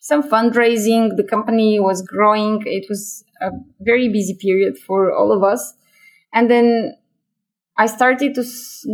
some 0.00 0.22
fundraising. 0.22 1.16
The 1.16 1.26
company 1.28 1.80
was 1.80 2.02
growing. 2.02 2.62
It 2.66 2.86
was 2.88 3.24
a 3.40 3.50
very 3.80 4.08
busy 4.08 4.36
period 4.40 4.78
for 4.78 5.12
all 5.12 5.32
of 5.32 5.42
us. 5.42 5.74
And 6.34 6.50
then 6.50 6.96
I 7.78 7.86
started 7.86 8.34
to 8.36 8.44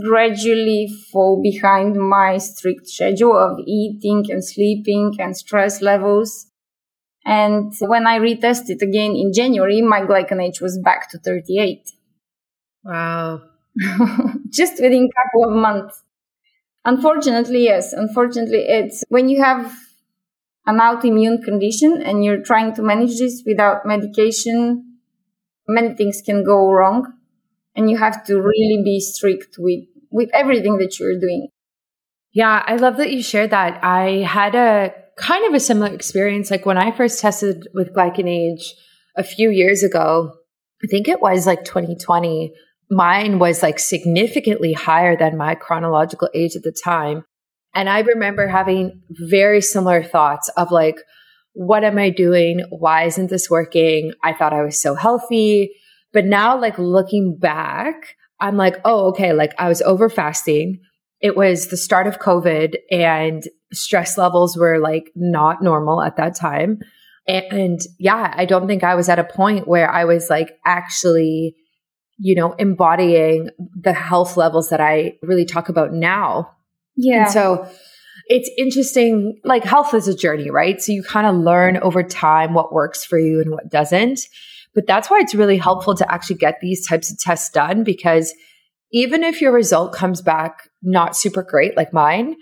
gradually 0.08 0.88
fall 1.12 1.40
behind 1.40 1.96
my 1.96 2.38
strict 2.38 2.88
schedule 2.88 3.36
of 3.36 3.60
eating 3.64 4.24
and 4.28 4.44
sleeping 4.44 5.14
and 5.20 5.36
stress 5.36 5.80
levels. 5.80 6.46
And 7.24 7.72
when 7.80 8.08
I 8.08 8.18
retested 8.18 8.82
again 8.82 9.14
in 9.14 9.32
January, 9.32 9.80
my 9.82 10.00
glycan 10.00 10.42
age 10.42 10.60
was 10.60 10.78
back 10.82 11.08
to 11.10 11.18
38. 11.18 11.88
Wow. 12.84 13.42
Just 14.50 14.82
within 14.82 15.08
a 15.08 15.22
couple 15.22 15.48
of 15.48 15.56
months. 15.56 16.02
Unfortunately, 16.84 17.64
yes. 17.64 17.92
Unfortunately, 17.92 18.64
it's 18.66 19.04
when 19.08 19.28
you 19.28 19.40
have 19.42 19.72
an 20.66 20.78
autoimmune 20.78 21.42
condition 21.44 22.02
and 22.02 22.24
you're 22.24 22.42
trying 22.42 22.74
to 22.74 22.82
manage 22.82 23.18
this 23.18 23.44
without 23.46 23.86
medication, 23.86 24.98
many 25.68 25.94
things 25.94 26.20
can 26.24 26.44
go 26.44 26.68
wrong. 26.68 27.21
And 27.74 27.90
you 27.90 27.96
have 27.98 28.24
to 28.26 28.36
really 28.36 28.82
be 28.84 29.00
strict 29.00 29.56
with, 29.58 29.80
with 30.10 30.28
everything 30.34 30.78
that 30.78 30.98
you're 30.98 31.18
doing. 31.18 31.48
Yeah, 32.32 32.62
I 32.66 32.76
love 32.76 32.96
that 32.96 33.12
you 33.12 33.22
shared 33.22 33.50
that. 33.50 33.82
I 33.82 34.22
had 34.26 34.54
a 34.54 34.94
kind 35.16 35.46
of 35.46 35.54
a 35.54 35.60
similar 35.60 35.92
experience. 35.92 36.50
Like 36.50 36.66
when 36.66 36.78
I 36.78 36.90
first 36.90 37.20
tested 37.20 37.68
with 37.74 37.94
glycan 37.94 38.28
age 38.28 38.74
a 39.16 39.22
few 39.22 39.50
years 39.50 39.82
ago, 39.82 40.32
I 40.82 40.86
think 40.88 41.08
it 41.08 41.20
was 41.20 41.46
like 41.46 41.64
2020, 41.64 42.52
mine 42.90 43.38
was 43.38 43.62
like 43.62 43.78
significantly 43.78 44.72
higher 44.72 45.16
than 45.16 45.36
my 45.36 45.54
chronological 45.54 46.28
age 46.34 46.56
at 46.56 46.62
the 46.62 46.72
time. 46.72 47.24
And 47.74 47.88
I 47.88 48.00
remember 48.00 48.48
having 48.48 49.02
very 49.10 49.60
similar 49.60 50.02
thoughts 50.02 50.48
of 50.56 50.70
like, 50.70 50.96
what 51.54 51.84
am 51.84 51.98
I 51.98 52.10
doing? 52.10 52.64
Why 52.70 53.04
isn't 53.04 53.30
this 53.30 53.48
working? 53.48 54.12
I 54.22 54.32
thought 54.32 54.52
I 54.52 54.62
was 54.62 54.80
so 54.80 54.94
healthy. 54.94 55.72
But 56.12 56.26
now, 56.26 56.60
like 56.60 56.78
looking 56.78 57.38
back, 57.38 58.16
I'm 58.40 58.56
like, 58.56 58.76
oh, 58.84 59.06
okay, 59.08 59.32
like 59.32 59.54
I 59.58 59.68
was 59.68 59.82
over 59.82 60.08
fasting. 60.08 60.80
It 61.20 61.36
was 61.36 61.68
the 61.68 61.76
start 61.76 62.06
of 62.06 62.18
COVID 62.18 62.74
and 62.90 63.44
stress 63.72 64.18
levels 64.18 64.56
were 64.56 64.78
like 64.78 65.10
not 65.14 65.62
normal 65.62 66.02
at 66.02 66.16
that 66.16 66.34
time. 66.34 66.80
And, 67.26 67.44
and 67.52 67.80
yeah, 67.98 68.34
I 68.36 68.44
don't 68.44 68.66
think 68.66 68.82
I 68.82 68.96
was 68.96 69.08
at 69.08 69.20
a 69.20 69.24
point 69.24 69.68
where 69.68 69.88
I 69.88 70.04
was 70.04 70.28
like 70.28 70.58
actually, 70.66 71.54
you 72.18 72.34
know, 72.34 72.52
embodying 72.54 73.50
the 73.80 73.92
health 73.92 74.36
levels 74.36 74.70
that 74.70 74.80
I 74.80 75.14
really 75.22 75.44
talk 75.44 75.68
about 75.68 75.92
now. 75.92 76.50
Yeah. 76.96 77.24
And 77.24 77.30
so 77.32 77.68
it's 78.26 78.50
interesting. 78.58 79.40
Like 79.44 79.64
health 79.64 79.94
is 79.94 80.08
a 80.08 80.16
journey, 80.16 80.50
right? 80.50 80.80
So 80.82 80.92
you 80.92 81.04
kind 81.04 81.26
of 81.26 81.36
learn 81.36 81.76
over 81.78 82.02
time 82.02 82.54
what 82.54 82.72
works 82.72 83.04
for 83.04 83.18
you 83.18 83.40
and 83.40 83.52
what 83.52 83.70
doesn't. 83.70 84.20
But 84.74 84.86
that's 84.86 85.10
why 85.10 85.18
it's 85.20 85.34
really 85.34 85.58
helpful 85.58 85.94
to 85.94 86.12
actually 86.12 86.36
get 86.36 86.60
these 86.60 86.86
types 86.86 87.10
of 87.10 87.18
tests 87.18 87.50
done 87.50 87.84
because 87.84 88.32
even 88.90 89.22
if 89.22 89.40
your 89.40 89.52
result 89.52 89.92
comes 89.92 90.20
back 90.20 90.68
not 90.82 91.16
super 91.16 91.42
great 91.42 91.76
like 91.76 91.92
mine, 91.92 92.36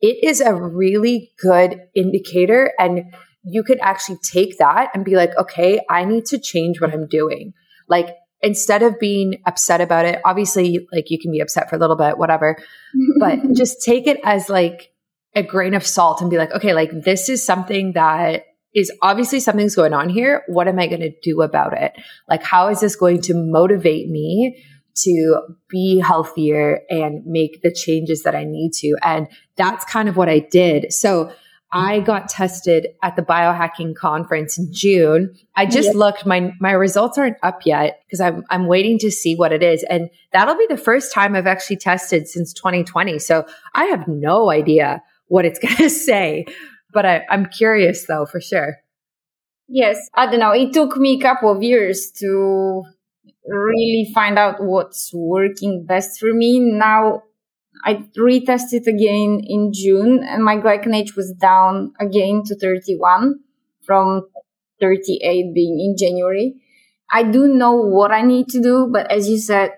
it 0.00 0.22
is 0.22 0.40
a 0.40 0.54
really 0.54 1.30
good 1.40 1.80
indicator. 1.94 2.72
And 2.78 3.04
you 3.44 3.62
could 3.62 3.78
actually 3.80 4.18
take 4.22 4.58
that 4.58 4.90
and 4.94 5.04
be 5.04 5.16
like, 5.16 5.36
okay, 5.38 5.80
I 5.88 6.04
need 6.04 6.26
to 6.26 6.38
change 6.38 6.80
what 6.80 6.92
I'm 6.92 7.06
doing. 7.06 7.52
Like, 7.88 8.14
instead 8.42 8.82
of 8.82 8.98
being 8.98 9.42
upset 9.46 9.80
about 9.80 10.06
it, 10.06 10.20
obviously, 10.24 10.86
like 10.92 11.10
you 11.10 11.18
can 11.18 11.30
be 11.30 11.40
upset 11.40 11.68
for 11.68 11.76
a 11.76 11.78
little 11.78 11.96
bit, 11.96 12.18
whatever, 12.18 12.56
but 13.18 13.38
just 13.54 13.82
take 13.82 14.06
it 14.06 14.18
as 14.24 14.48
like 14.48 14.92
a 15.34 15.42
grain 15.42 15.74
of 15.74 15.86
salt 15.86 16.20
and 16.20 16.30
be 16.30 16.38
like, 16.38 16.52
okay, 16.52 16.72
like 16.72 16.90
this 17.04 17.28
is 17.28 17.44
something 17.44 17.92
that 17.92 18.44
is 18.74 18.92
obviously 19.02 19.40
something's 19.40 19.74
going 19.74 19.92
on 19.92 20.08
here. 20.08 20.42
What 20.46 20.68
am 20.68 20.78
I 20.78 20.86
going 20.86 21.00
to 21.00 21.12
do 21.22 21.42
about 21.42 21.80
it? 21.80 21.92
Like, 22.28 22.42
how 22.42 22.68
is 22.68 22.80
this 22.80 22.96
going 22.96 23.20
to 23.22 23.34
motivate 23.34 24.08
me 24.08 24.64
to 25.02 25.40
be 25.68 25.98
healthier 25.98 26.80
and 26.88 27.24
make 27.26 27.62
the 27.62 27.72
changes 27.72 28.22
that 28.22 28.34
I 28.34 28.44
need 28.44 28.72
to? 28.74 28.96
And 29.02 29.28
that's 29.56 29.84
kind 29.84 30.08
of 30.08 30.16
what 30.16 30.28
I 30.28 30.38
did. 30.38 30.92
So 30.92 31.32
I 31.72 32.00
got 32.00 32.28
tested 32.28 32.88
at 33.02 33.14
the 33.14 33.22
biohacking 33.22 33.94
conference 33.94 34.58
in 34.58 34.72
June. 34.72 35.34
I 35.54 35.66
just 35.66 35.88
yep. 35.88 35.94
looked, 35.94 36.26
my, 36.26 36.52
my 36.60 36.72
results 36.72 37.16
aren't 37.16 37.36
up 37.44 37.60
yet 37.64 38.02
because 38.06 38.20
I'm, 38.20 38.44
I'm 38.50 38.66
waiting 38.66 38.98
to 38.98 39.10
see 39.10 39.36
what 39.36 39.52
it 39.52 39.62
is. 39.62 39.84
And 39.88 40.10
that'll 40.32 40.56
be 40.56 40.66
the 40.68 40.76
first 40.76 41.12
time 41.12 41.36
I've 41.36 41.46
actually 41.46 41.76
tested 41.76 42.26
since 42.26 42.52
2020. 42.52 43.20
So 43.20 43.46
I 43.74 43.84
have 43.84 44.08
no 44.08 44.50
idea 44.50 45.00
what 45.28 45.44
it's 45.44 45.58
going 45.62 45.76
to 45.76 45.90
say, 45.90 46.44
but 46.92 47.06
I, 47.06 47.24
I'm 47.30 47.46
curious 47.46 48.06
though, 48.06 48.26
for 48.26 48.40
sure. 48.40 48.78
Yes. 49.68 50.08
I 50.14 50.26
don't 50.26 50.40
know. 50.40 50.52
It 50.52 50.72
took 50.72 50.96
me 50.96 51.18
a 51.18 51.22
couple 51.22 51.50
of 51.50 51.62
years 51.62 52.10
to 52.18 52.84
really 53.46 54.10
find 54.14 54.38
out 54.38 54.56
what's 54.62 55.10
working 55.14 55.84
best 55.86 56.18
for 56.18 56.32
me. 56.32 56.58
Now 56.58 57.22
I 57.84 58.04
retested 58.18 58.86
again 58.86 59.40
in 59.44 59.72
June 59.72 60.22
and 60.24 60.44
my 60.44 60.56
glycan 60.56 60.94
age 60.94 61.16
was 61.16 61.32
down 61.32 61.92
again 62.00 62.42
to 62.46 62.56
31 62.56 63.40
from 63.84 64.22
38 64.80 65.54
being 65.54 65.80
in 65.80 65.96
January. 65.96 66.56
I 67.12 67.24
do 67.24 67.48
know 67.48 67.72
what 67.72 68.12
I 68.12 68.22
need 68.22 68.48
to 68.48 68.62
do, 68.62 68.88
but 68.92 69.10
as 69.10 69.28
you 69.28 69.38
said, 69.38 69.72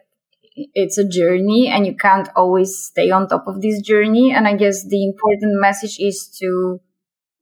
it's 0.55 0.98
a 0.98 1.09
journey 1.09 1.68
and 1.68 1.87
you 1.87 1.96
can't 1.96 2.29
always 2.37 2.77
stay 2.77 3.11
on 3.11 3.29
top 3.29 3.46
of 3.46 3.62
this 3.62 3.81
journey. 3.81 4.33
And 4.33 4.46
I 4.46 4.55
guess 4.57 4.85
the 4.87 5.05
important 5.05 5.61
message 5.61 5.98
is 5.98 6.29
to 6.40 6.81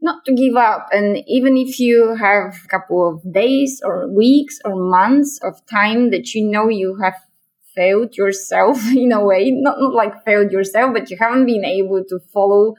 not 0.00 0.24
to 0.24 0.34
give 0.34 0.56
up. 0.56 0.88
And 0.92 1.18
even 1.26 1.56
if 1.56 1.78
you 1.78 2.16
have 2.16 2.56
a 2.64 2.68
couple 2.68 3.06
of 3.08 3.32
days 3.32 3.80
or 3.84 4.08
weeks 4.08 4.58
or 4.64 4.74
months 4.74 5.38
of 5.42 5.64
time 5.66 6.10
that 6.10 6.34
you 6.34 6.48
know 6.48 6.68
you 6.68 6.98
have 7.02 7.14
failed 7.74 8.16
yourself 8.16 8.86
in 8.96 9.12
a 9.12 9.24
way, 9.24 9.50
not, 9.50 9.76
not 9.78 9.94
like 9.94 10.24
failed 10.24 10.52
yourself, 10.52 10.92
but 10.92 11.10
you 11.10 11.16
haven't 11.18 11.46
been 11.46 11.64
able 11.64 12.04
to 12.04 12.18
follow 12.32 12.74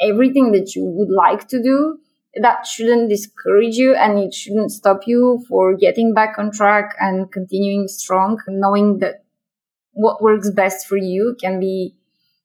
everything 0.00 0.52
that 0.52 0.74
you 0.74 0.84
would 0.84 1.10
like 1.10 1.46
to 1.48 1.62
do, 1.62 1.98
that 2.40 2.66
shouldn't 2.66 3.10
discourage 3.10 3.74
you 3.74 3.94
and 3.94 4.18
it 4.18 4.32
shouldn't 4.32 4.70
stop 4.70 5.00
you 5.06 5.44
for 5.48 5.76
getting 5.76 6.14
back 6.14 6.38
on 6.38 6.50
track 6.50 6.94
and 7.00 7.30
continuing 7.32 7.88
strong, 7.88 8.38
knowing 8.48 8.98
that 8.98 9.24
what 9.92 10.22
works 10.22 10.50
best 10.50 10.86
for 10.86 10.96
you 10.96 11.36
can 11.40 11.58
be, 11.60 11.96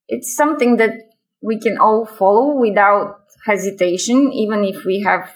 it's 0.08 0.34
something 0.34 0.76
that 0.76 0.92
we 1.40 1.58
can 1.58 1.78
all 1.78 2.04
follow 2.04 2.56
without 2.56 3.25
hesitation, 3.46 4.32
even 4.32 4.64
if 4.64 4.84
we 4.84 5.02
have 5.02 5.32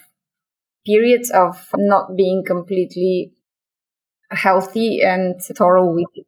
periods 0.87 1.31
of 1.31 1.69
not 1.77 2.17
being 2.17 2.43
completely 2.47 3.33
healthy 4.31 5.01
and 5.03 5.41
thorough 5.43 5.93
with 5.93 6.09
it. 6.15 6.27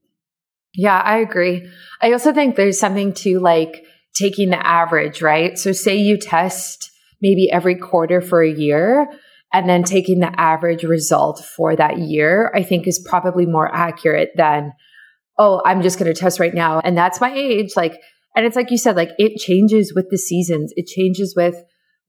Yeah, 0.75 1.01
I 1.01 1.19
agree. 1.19 1.69
I 2.01 2.13
also 2.13 2.33
think 2.33 2.57
there's 2.57 2.81
something 2.81 3.13
to 3.15 3.39
like 3.41 3.85
taking 4.15 4.51
the 4.51 4.67
average, 4.67 5.23
right? 5.23 5.59
So 5.59 5.73
say 5.73 5.97
you 5.97 6.17
test 6.17 6.91
maybe 7.21 7.51
every 7.51 7.77
quarter 7.77 8.21
for 8.21 8.43
a 8.43 8.51
year 8.51 9.07
and 9.53 9.69
then 9.69 9.83
taking 9.83 10.21
the 10.21 10.41
average 10.41 10.83
result 10.83 11.45
for 11.45 11.77
that 11.77 11.99
year, 11.99 12.51
I 12.55 12.63
think 12.63 12.87
is 12.87 13.05
probably 13.07 13.47
more 13.47 13.73
accurate 13.73 14.31
than, 14.37 14.73
oh, 15.39 15.63
I'm 15.65 15.83
just 15.83 15.99
going 15.99 16.13
to 16.13 16.19
test 16.19 16.41
right 16.41 16.55
now. 16.55 16.81
And 16.81 16.97
that's 16.97 17.21
my 17.21 17.33
age. 17.33 17.73
Like, 17.77 18.01
and 18.35 18.47
it's 18.47 18.57
like 18.57 18.71
you 18.71 18.79
said, 18.79 18.97
like 18.97 19.11
it 19.19 19.39
changes 19.39 19.93
with 19.95 20.09
the 20.11 20.19
seasons. 20.19 20.73
It 20.77 20.87
changes 20.87 21.35
with 21.37 21.63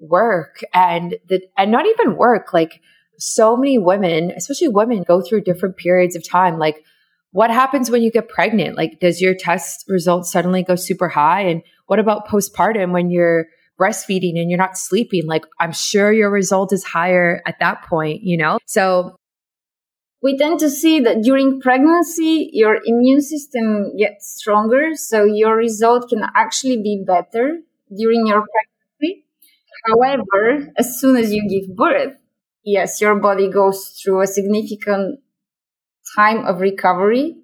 work 0.08 0.62
and 0.74 1.16
the, 1.28 1.42
and 1.58 1.72
not 1.72 1.86
even 1.86 2.16
work. 2.16 2.54
Like 2.54 2.82
so 3.18 3.56
many 3.56 3.78
women, 3.78 4.32
especially 4.32 4.68
women 4.68 5.04
go 5.04 5.22
through 5.22 5.42
different 5.42 5.78
periods 5.78 6.16
of 6.16 6.28
time. 6.28 6.58
Like 6.58 6.84
what 7.32 7.50
happens 7.50 7.89
when 7.89 8.04
you 8.04 8.12
get 8.12 8.30
pregnant? 8.30 8.78
Like, 8.78 9.00
does 9.00 9.20
your 9.20 9.34
test 9.34 9.86
results 9.88 10.32
suddenly 10.32 10.63
go 10.63 10.76
super 10.76 11.10
high? 11.10 11.42
And 11.42 11.63
what 11.88 12.00
about 12.00 12.28
postpartum 12.28 12.92
when 12.92 13.10
you're 13.10 13.48
breastfeeding 13.80 14.39
and 14.39 14.50
you're 14.50 14.60
not 14.60 14.78
sleeping, 14.78 15.26
like 15.26 15.46
I'm 15.60 15.72
sure 15.72 16.12
your 16.13 16.30
result 16.30 16.72
is 16.72 16.84
higher 16.84 17.42
at 17.46 17.60
that 17.60 17.84
point, 17.84 18.22
you 18.24 18.38
know? 18.38 18.60
So 18.66 19.16
we 20.22 20.38
tend 20.38 20.60
to 20.60 20.70
see 20.70 21.00
that 21.02 21.22
during 21.22 21.60
pregnancy, 21.60 22.50
your 22.54 22.78
immune 22.86 23.22
system 23.22 23.98
gets 23.98 24.36
stronger. 24.38 24.92
So 24.96 25.26
your 25.26 25.56
result 25.56 26.10
can 26.10 26.24
actually 26.36 26.78
be 26.82 27.04
better 27.06 27.60
during 27.96 28.28
your 28.28 28.42
pregnancy. 28.42 28.73
However, 29.86 30.72
as 30.78 31.00
soon 31.00 31.15
as 31.17 31.34
you 31.34 31.48
give 31.48 31.76
birth, 31.76 32.15
yes, 32.63 33.00
your 33.02 33.15
body 33.15 33.50
goes 33.50 33.89
through 34.02 34.22
a 34.22 34.28
significant 34.28 35.19
time 36.15 36.46
of 36.46 36.62
recovery 36.62 37.38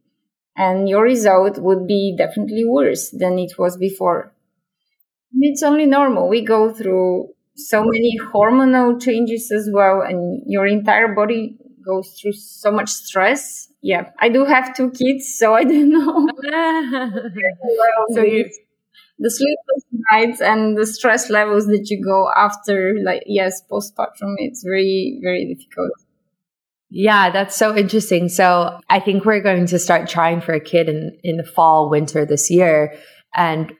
and 0.57 0.89
your 0.89 1.03
result 1.03 1.59
would 1.59 1.87
be 1.87 2.15
definitely 2.17 2.65
worse 2.65 3.09
than 3.11 3.39
it 3.39 3.57
was 3.59 3.77
before. 3.77 4.33
It's 5.39 5.63
only 5.63 5.85
normal. 5.85 6.27
We 6.27 6.43
go 6.43 6.71
through 6.73 7.29
so 7.55 7.83
many 7.83 8.17
hormonal 8.33 9.01
changes 9.01 9.51
as 9.51 9.69
well, 9.71 10.01
and 10.01 10.41
your 10.45 10.65
entire 10.65 11.13
body 11.13 11.57
goes 11.85 12.17
through 12.19 12.33
so 12.33 12.71
much 12.71 12.89
stress. 12.89 13.67
Yeah, 13.81 14.09
I 14.19 14.29
do 14.29 14.45
have 14.45 14.75
two 14.75 14.91
kids, 14.91 15.35
so 15.37 15.53
I 15.53 15.63
don't 15.63 15.89
know. 15.91 16.27
so 18.13 18.21
you 18.21 18.49
the 19.19 19.29
sleepless 19.29 19.85
nights 20.11 20.41
and 20.41 20.77
the 20.77 20.85
stress 20.85 21.29
levels 21.29 21.67
that 21.67 21.87
you 21.89 22.03
go 22.03 22.31
after, 22.35 22.95
like 23.03 23.23
yes, 23.25 23.61
postpartum, 23.69 24.35
it's 24.37 24.63
very 24.63 25.19
very 25.21 25.53
difficult. 25.53 25.91
Yeah, 26.89 27.29
that's 27.29 27.55
so 27.55 27.77
interesting. 27.77 28.29
So 28.29 28.79
I 28.89 28.99
think 28.99 29.23
we're 29.23 29.41
going 29.41 29.67
to 29.67 29.77
start 29.77 30.09
trying 30.09 30.41
for 30.41 30.53
a 30.53 30.59
kid 30.59 30.89
in 30.89 31.17
in 31.23 31.37
the 31.37 31.43
fall, 31.43 31.89
winter 31.89 32.25
this 32.25 32.49
year, 32.49 32.95
and 33.35 33.73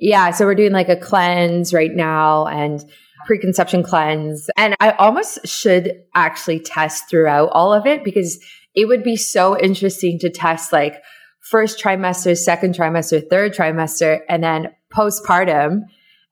yeah, 0.00 0.32
so 0.32 0.46
we're 0.46 0.56
doing 0.56 0.72
like 0.72 0.88
a 0.88 0.96
cleanse 0.96 1.72
right 1.72 1.94
now 1.94 2.46
and 2.46 2.84
preconception 3.26 3.84
cleanse. 3.84 4.48
And 4.56 4.74
I 4.80 4.90
almost 4.92 5.46
should 5.46 5.92
actually 6.14 6.58
test 6.58 7.08
throughout 7.08 7.50
all 7.50 7.72
of 7.72 7.86
it 7.86 8.02
because 8.02 8.42
it 8.74 8.86
would 8.86 9.04
be 9.04 9.16
so 9.16 9.56
interesting 9.58 10.18
to 10.18 10.30
test 10.30 10.72
like 10.72 11.02
first 11.42 11.82
trimester, 11.82 12.36
second 12.36 12.74
trimester, 12.74 13.22
third 13.28 13.52
trimester, 13.52 14.20
and 14.28 14.42
then 14.42 14.74
postpartum, 14.94 15.82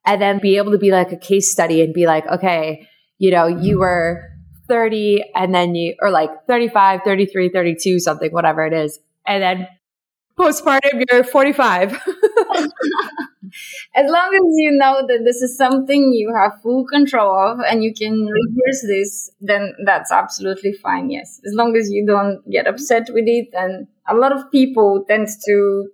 and 0.06 0.22
then 0.22 0.38
be 0.38 0.56
able 0.56 0.72
to 0.72 0.78
be 0.78 0.90
like 0.90 1.12
a 1.12 1.16
case 1.16 1.52
study 1.52 1.82
and 1.82 1.92
be 1.92 2.06
like, 2.06 2.26
okay, 2.26 2.88
you 3.18 3.30
know, 3.30 3.46
you 3.46 3.78
were 3.80 4.22
30 4.68 5.24
and 5.34 5.54
then 5.54 5.74
you, 5.74 5.94
or 6.00 6.10
like 6.10 6.30
35, 6.46 7.00
33, 7.04 7.50
32, 7.50 8.00
something, 8.00 8.30
whatever 8.32 8.64
it 8.64 8.72
is. 8.72 8.98
And 9.26 9.42
then 9.42 9.68
postpartum, 10.38 11.04
you're 11.10 11.24
45. 11.24 12.00
as 13.94 14.10
long 14.10 14.34
as 14.34 14.54
you 14.56 14.72
know 14.72 15.02
that 15.06 15.22
this 15.24 15.42
is 15.42 15.56
something 15.56 16.12
you 16.12 16.32
have 16.36 16.60
full 16.62 16.84
control 16.86 17.34
of 17.34 17.60
and 17.60 17.82
you 17.82 17.92
can 17.94 18.12
reverse 18.26 18.82
this, 18.86 19.30
then 19.40 19.74
that's 19.84 20.12
absolutely 20.12 20.72
fine. 20.72 21.10
Yes. 21.10 21.40
As 21.46 21.54
long 21.54 21.76
as 21.76 21.90
you 21.90 22.06
don't 22.06 22.48
get 22.50 22.66
upset 22.66 23.08
with 23.10 23.24
it. 23.26 23.48
And 23.52 23.86
a 24.08 24.14
lot 24.14 24.32
of 24.32 24.50
people 24.50 25.04
tend 25.08 25.28
to 25.46 25.88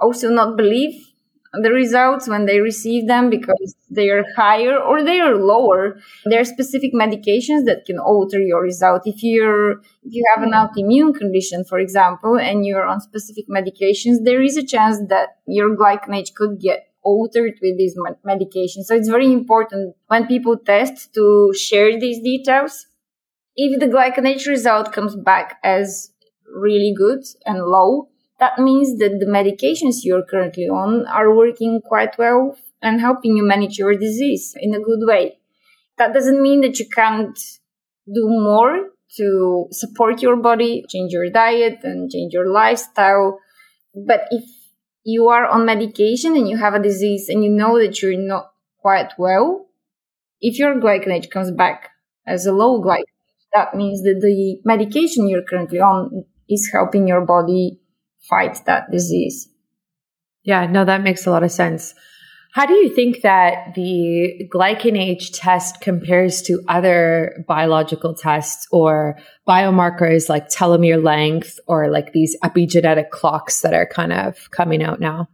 also 0.00 0.28
not 0.30 0.56
believe 0.56 1.13
the 1.62 1.70
results 1.70 2.28
when 2.28 2.46
they 2.46 2.60
receive 2.60 3.06
them 3.06 3.30
because 3.30 3.74
they 3.90 4.10
are 4.10 4.24
higher 4.36 4.76
or 4.76 5.02
they 5.02 5.20
are 5.20 5.36
lower. 5.36 6.00
There 6.24 6.40
are 6.40 6.44
specific 6.44 6.92
medications 6.92 7.64
that 7.66 7.84
can 7.86 7.98
alter 7.98 8.40
your 8.40 8.62
result. 8.62 9.02
If 9.04 9.22
you're 9.22 9.72
if 10.02 10.12
you 10.12 10.24
have 10.34 10.42
an 10.42 10.52
hmm. 10.52 10.54
autoimmune 10.54 11.14
condition, 11.14 11.64
for 11.64 11.78
example, 11.78 12.38
and 12.38 12.66
you're 12.66 12.86
on 12.86 13.00
specific 13.00 13.44
medications, 13.48 14.24
there 14.24 14.42
is 14.42 14.56
a 14.56 14.66
chance 14.66 14.98
that 15.08 15.36
your 15.46 15.76
glycanage 15.76 16.34
could 16.34 16.60
get 16.60 16.88
altered 17.02 17.54
with 17.60 17.76
these 17.76 17.96
medications. 18.26 18.84
So 18.84 18.94
it's 18.94 19.08
very 19.08 19.30
important 19.30 19.94
when 20.06 20.26
people 20.26 20.56
test 20.56 21.14
to 21.14 21.52
share 21.54 22.00
these 22.00 22.22
details. 22.22 22.86
If 23.56 23.78
the 23.78 23.86
glycanage 23.86 24.48
result 24.48 24.92
comes 24.92 25.14
back 25.14 25.58
as 25.62 26.10
really 26.46 26.94
good 26.96 27.20
and 27.44 27.62
low, 27.64 28.08
that 28.40 28.58
means 28.58 28.98
that 28.98 29.18
the 29.20 29.26
medications 29.26 30.02
you're 30.02 30.24
currently 30.24 30.68
on 30.68 31.06
are 31.06 31.34
working 31.34 31.80
quite 31.80 32.18
well 32.18 32.56
and 32.82 33.00
helping 33.00 33.36
you 33.36 33.46
manage 33.46 33.78
your 33.78 33.94
disease 33.94 34.54
in 34.60 34.74
a 34.74 34.80
good 34.80 35.00
way. 35.02 35.38
That 35.98 36.12
doesn't 36.12 36.42
mean 36.42 36.60
that 36.62 36.78
you 36.78 36.86
can't 36.88 37.38
do 38.12 38.28
more 38.28 38.90
to 39.16 39.66
support 39.70 40.20
your 40.20 40.36
body, 40.36 40.84
change 40.88 41.12
your 41.12 41.30
diet 41.30 41.78
and 41.84 42.10
change 42.10 42.32
your 42.32 42.50
lifestyle. 42.50 43.38
But 43.94 44.22
if 44.30 44.44
you 45.04 45.28
are 45.28 45.46
on 45.46 45.64
medication 45.64 46.36
and 46.36 46.48
you 46.48 46.56
have 46.56 46.74
a 46.74 46.82
disease 46.82 47.28
and 47.28 47.44
you 47.44 47.50
know 47.50 47.78
that 47.78 48.02
you're 48.02 48.18
not 48.18 48.50
quite 48.78 49.12
well, 49.16 49.66
if 50.40 50.58
your 50.58 50.74
glycan 50.80 51.30
comes 51.30 51.52
back 51.52 51.90
as 52.26 52.44
a 52.44 52.52
low 52.52 52.82
glycan, 52.82 53.04
that 53.52 53.74
means 53.74 54.02
that 54.02 54.18
the 54.20 54.58
medication 54.64 55.28
you're 55.28 55.44
currently 55.48 55.78
on 55.78 56.24
is 56.48 56.70
helping 56.72 57.06
your 57.06 57.24
body 57.24 57.78
fight 58.28 58.58
that 58.66 58.90
disease. 58.90 59.48
Yeah, 60.42 60.66
no, 60.66 60.84
that 60.84 61.02
makes 61.02 61.26
a 61.26 61.30
lot 61.30 61.42
of 61.42 61.50
sense. 61.50 61.94
How 62.52 62.66
do 62.66 62.74
you 62.74 62.88
think 62.88 63.22
that 63.22 63.74
the 63.74 64.48
glycan 64.54 64.96
age 64.96 65.32
test 65.32 65.80
compares 65.80 66.40
to 66.42 66.62
other 66.68 67.44
biological 67.48 68.14
tests 68.14 68.68
or 68.70 69.18
biomarkers 69.48 70.28
like 70.28 70.48
telomere 70.48 71.02
length 71.02 71.58
or 71.66 71.90
like 71.90 72.12
these 72.12 72.36
epigenetic 72.44 73.10
clocks 73.10 73.62
that 73.62 73.74
are 73.74 73.86
kind 73.86 74.12
of 74.12 74.52
coming 74.52 74.84
out 74.84 75.00
now? 75.00 75.28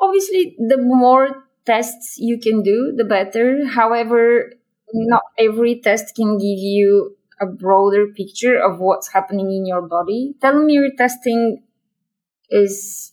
Obviously, 0.00 0.54
the 0.68 0.78
more 0.78 1.44
tests 1.66 2.16
you 2.18 2.38
can 2.38 2.62
do, 2.62 2.94
the 2.96 3.04
better. 3.04 3.66
However, 3.66 4.52
not 4.92 5.22
every 5.36 5.80
test 5.80 6.14
can 6.14 6.38
give 6.38 6.58
you 6.58 7.16
a 7.40 7.46
broader 7.46 8.06
picture 8.06 8.56
of 8.56 8.78
what's 8.78 9.12
happening 9.12 9.50
in 9.50 9.66
your 9.66 9.82
body. 9.82 10.34
Telomere 10.40 10.96
testing 10.96 11.62
is 12.54 13.12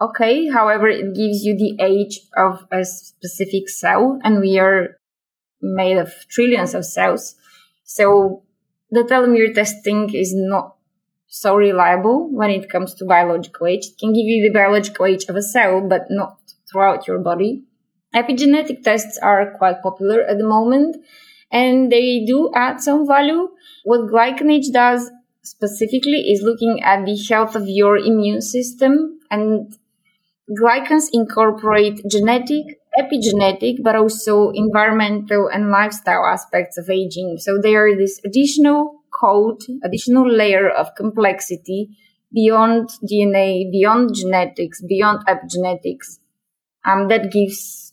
okay. 0.00 0.48
However, 0.48 0.88
it 0.88 1.14
gives 1.14 1.44
you 1.44 1.56
the 1.56 1.76
age 1.82 2.20
of 2.36 2.66
a 2.70 2.84
specific 2.84 3.68
cell, 3.68 4.18
and 4.22 4.40
we 4.40 4.58
are 4.58 4.98
made 5.60 5.98
of 5.98 6.12
trillions 6.28 6.74
of 6.74 6.84
cells. 6.84 7.34
So 7.84 8.44
the 8.90 9.02
telomere 9.02 9.54
testing 9.54 10.14
is 10.14 10.32
not 10.34 10.76
so 11.26 11.56
reliable 11.56 12.30
when 12.32 12.50
it 12.50 12.70
comes 12.70 12.94
to 12.94 13.04
biological 13.04 13.66
age. 13.66 13.86
It 13.86 13.98
can 13.98 14.12
give 14.12 14.24
you 14.24 14.42
the 14.46 14.58
biological 14.58 15.06
age 15.06 15.24
of 15.28 15.36
a 15.36 15.42
cell, 15.42 15.86
but 15.86 16.06
not 16.08 16.38
throughout 16.70 17.06
your 17.06 17.18
body. 17.18 17.64
Epigenetic 18.14 18.82
tests 18.82 19.18
are 19.18 19.54
quite 19.58 19.82
popular 19.82 20.22
at 20.22 20.38
the 20.38 20.46
moment, 20.46 20.96
and 21.50 21.90
they 21.90 22.24
do 22.26 22.50
add 22.54 22.80
some 22.80 23.06
value. 23.06 23.48
What 23.84 24.10
glycan 24.10 24.50
age 24.50 24.70
does 24.72 25.10
specifically 25.46 26.30
is 26.32 26.42
looking 26.42 26.82
at 26.82 27.04
the 27.04 27.16
health 27.28 27.54
of 27.54 27.64
your 27.66 27.96
immune 27.96 28.40
system 28.40 29.18
and 29.30 29.76
glycans 30.60 31.06
incorporate 31.12 32.00
genetic 32.10 32.80
epigenetic 32.98 33.82
but 33.82 33.94
also 33.94 34.50
environmental 34.50 35.48
and 35.52 35.70
lifestyle 35.70 36.24
aspects 36.24 36.78
of 36.78 36.88
aging. 36.88 37.36
So 37.38 37.58
they 37.62 37.74
are 37.74 37.94
this 37.96 38.20
additional 38.24 39.02
code 39.20 39.62
additional 39.82 40.30
layer 40.30 40.68
of 40.68 40.94
complexity 40.94 41.88
beyond 42.34 42.90
dna 43.10 43.70
beyond 43.70 44.14
genetics 44.14 44.82
beyond 44.82 45.24
epigenetics 45.26 46.18
um, 46.84 47.08
that 47.08 47.32
gives 47.32 47.86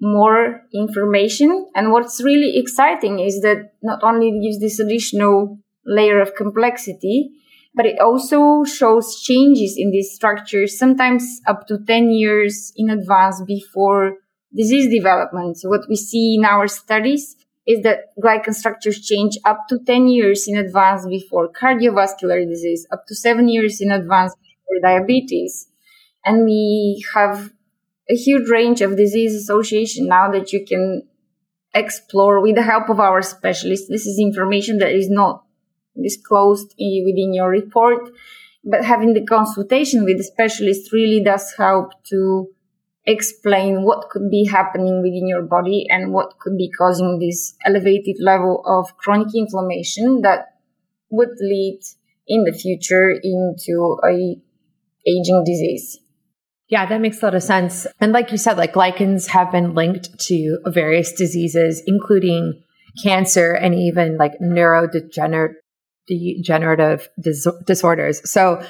more 0.00 0.62
information. 0.72 1.66
And 1.74 1.90
what's 1.90 2.22
really 2.22 2.58
exciting 2.58 3.20
is 3.20 3.40
that 3.40 3.72
not 3.82 4.02
only 4.02 4.38
gives 4.40 4.60
this 4.60 4.78
additional 4.78 5.58
layer 5.86 6.20
of 6.20 6.34
complexity, 6.34 7.30
but 7.74 7.86
it 7.86 7.98
also 8.00 8.64
shows 8.64 9.20
changes 9.20 9.74
in 9.76 9.90
these 9.90 10.14
structures, 10.14 10.78
sometimes 10.78 11.40
up 11.46 11.66
to 11.66 11.78
10 11.84 12.10
years 12.10 12.72
in 12.76 12.90
advance 12.90 13.42
before 13.46 14.18
disease 14.54 14.88
development. 14.88 15.58
So 15.58 15.68
what 15.68 15.88
we 15.88 15.96
see 15.96 16.36
in 16.38 16.44
our 16.44 16.68
studies 16.68 17.36
is 17.66 17.82
that 17.82 18.14
glycan 18.22 18.54
structures 18.54 19.00
change 19.00 19.38
up 19.44 19.66
to 19.68 19.78
10 19.78 20.06
years 20.06 20.46
in 20.46 20.56
advance 20.56 21.06
before 21.06 21.50
cardiovascular 21.50 22.46
disease, 22.46 22.86
up 22.92 23.06
to 23.08 23.14
seven 23.14 23.48
years 23.48 23.80
in 23.80 23.90
advance 23.90 24.34
before 24.34 24.80
diabetes. 24.82 25.68
And 26.24 26.44
we 26.44 27.04
have 27.14 27.52
a 28.08 28.14
huge 28.14 28.48
range 28.48 28.82
of 28.82 28.96
disease 28.96 29.34
association 29.34 30.06
now 30.06 30.30
that 30.30 30.52
you 30.52 30.64
can 30.64 31.08
explore 31.74 32.40
with 32.40 32.54
the 32.54 32.62
help 32.62 32.88
of 32.88 33.00
our 33.00 33.22
specialists. 33.22 33.88
This 33.88 34.06
is 34.06 34.18
information 34.18 34.78
that 34.78 34.92
is 34.92 35.08
not 35.10 35.43
disclosed 36.00 36.74
within 36.78 37.32
your 37.32 37.48
report. 37.48 38.10
But 38.64 38.84
having 38.84 39.12
the 39.14 39.26
consultation 39.26 40.04
with 40.04 40.18
the 40.18 40.24
specialist 40.24 40.92
really 40.92 41.22
does 41.22 41.52
help 41.56 41.92
to 42.04 42.48
explain 43.06 43.82
what 43.82 44.08
could 44.08 44.30
be 44.30 44.46
happening 44.46 45.02
within 45.02 45.28
your 45.28 45.42
body 45.42 45.86
and 45.90 46.12
what 46.12 46.38
could 46.38 46.56
be 46.56 46.70
causing 46.70 47.18
this 47.18 47.54
elevated 47.66 48.16
level 48.18 48.62
of 48.64 48.96
chronic 48.96 49.34
inflammation 49.34 50.22
that 50.22 50.54
would 51.10 51.36
lead 51.40 51.80
in 52.26 52.44
the 52.44 52.52
future 52.52 53.10
into 53.10 53.98
a 54.04 54.40
aging 55.06 55.44
disease. 55.44 56.00
Yeah, 56.68 56.86
that 56.86 57.00
makes 57.02 57.20
a 57.22 57.26
lot 57.26 57.34
of 57.34 57.42
sense. 57.42 57.86
And 58.00 58.12
like 58.12 58.32
you 58.32 58.38
said, 58.38 58.56
like 58.56 58.72
glycans 58.72 59.28
have 59.28 59.52
been 59.52 59.74
linked 59.74 60.18
to 60.20 60.58
various 60.66 61.12
diseases, 61.12 61.82
including 61.86 62.62
cancer 63.02 63.52
and 63.52 63.74
even 63.74 64.16
like 64.16 64.38
neurodegenerative 64.40 65.56
degenerative 66.06 67.08
dis- 67.20 67.46
disorders. 67.66 68.20
So 68.30 68.64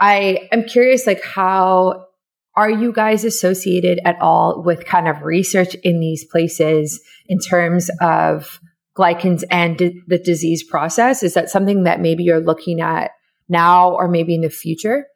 I 0.00 0.48
am 0.52 0.64
curious, 0.64 1.06
like, 1.06 1.22
how 1.22 2.06
are 2.54 2.70
you 2.70 2.92
guys 2.92 3.24
associated 3.24 4.00
at 4.04 4.20
all 4.20 4.62
with 4.62 4.84
kind 4.84 5.08
of 5.08 5.22
research 5.22 5.74
in 5.82 6.00
these 6.00 6.24
places 6.24 7.00
in 7.28 7.38
terms 7.38 7.90
of 8.00 8.60
glycans 8.96 9.42
and 9.50 9.78
d- 9.78 10.02
the 10.06 10.18
disease 10.18 10.62
process? 10.62 11.22
Is 11.22 11.34
that 11.34 11.50
something 11.50 11.84
that 11.84 12.00
maybe 12.00 12.24
you're 12.24 12.40
looking 12.40 12.80
at 12.80 13.12
now 13.48 13.90
or 13.94 14.08
maybe 14.08 14.34
in 14.34 14.42
the 14.42 14.50
future? 14.50 15.06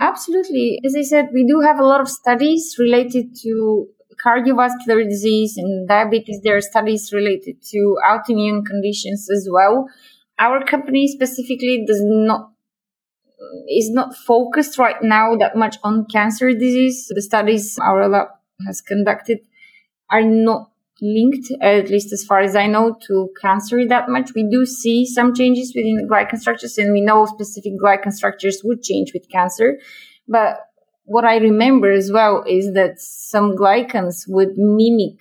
Absolutely. 0.00 0.80
As 0.84 0.94
I 0.96 1.02
said, 1.02 1.28
we 1.32 1.46
do 1.46 1.60
have 1.60 1.78
a 1.78 1.84
lot 1.84 2.00
of 2.00 2.08
studies 2.08 2.76
related 2.78 3.34
to 3.42 3.86
cardiovascular 4.24 5.08
disease 5.08 5.56
and 5.56 5.88
diabetes. 5.88 6.40
There 6.42 6.56
are 6.56 6.60
studies 6.60 7.10
related 7.12 7.62
to 7.70 7.96
autoimmune 8.04 8.64
conditions 8.64 9.28
as 9.30 9.48
well. 9.50 9.88
Our 10.38 10.64
company 10.64 11.06
specifically 11.08 11.84
does 11.86 12.00
not 12.02 12.50
is 13.68 13.90
not 13.90 14.16
focused 14.16 14.78
right 14.78 15.02
now 15.02 15.36
that 15.36 15.56
much 15.56 15.76
on 15.82 16.06
cancer 16.06 16.52
disease. 16.52 17.10
The 17.14 17.22
studies 17.22 17.78
our 17.78 18.08
lab 18.08 18.28
has 18.66 18.80
conducted 18.80 19.40
are 20.10 20.22
not 20.22 20.70
linked, 21.00 21.50
at 21.60 21.90
least 21.90 22.12
as 22.12 22.24
far 22.24 22.40
as 22.40 22.56
I 22.56 22.66
know, 22.66 22.96
to 23.06 23.30
cancer 23.40 23.86
that 23.86 24.08
much. 24.08 24.30
We 24.34 24.48
do 24.50 24.64
see 24.64 25.06
some 25.06 25.34
changes 25.34 25.72
within 25.74 25.96
the 25.96 26.08
glycan 26.10 26.38
structures, 26.38 26.78
and 26.78 26.92
we 26.92 27.00
know 27.00 27.26
specific 27.26 27.72
glycan 27.82 28.12
structures 28.12 28.62
would 28.64 28.82
change 28.82 29.12
with 29.12 29.28
cancer. 29.30 29.78
But 30.28 30.58
what 31.04 31.24
I 31.24 31.36
remember 31.36 31.90
as 31.90 32.10
well 32.12 32.44
is 32.48 32.72
that 32.74 33.00
some 33.00 33.56
glycans 33.56 34.24
would 34.26 34.56
mimic 34.56 35.20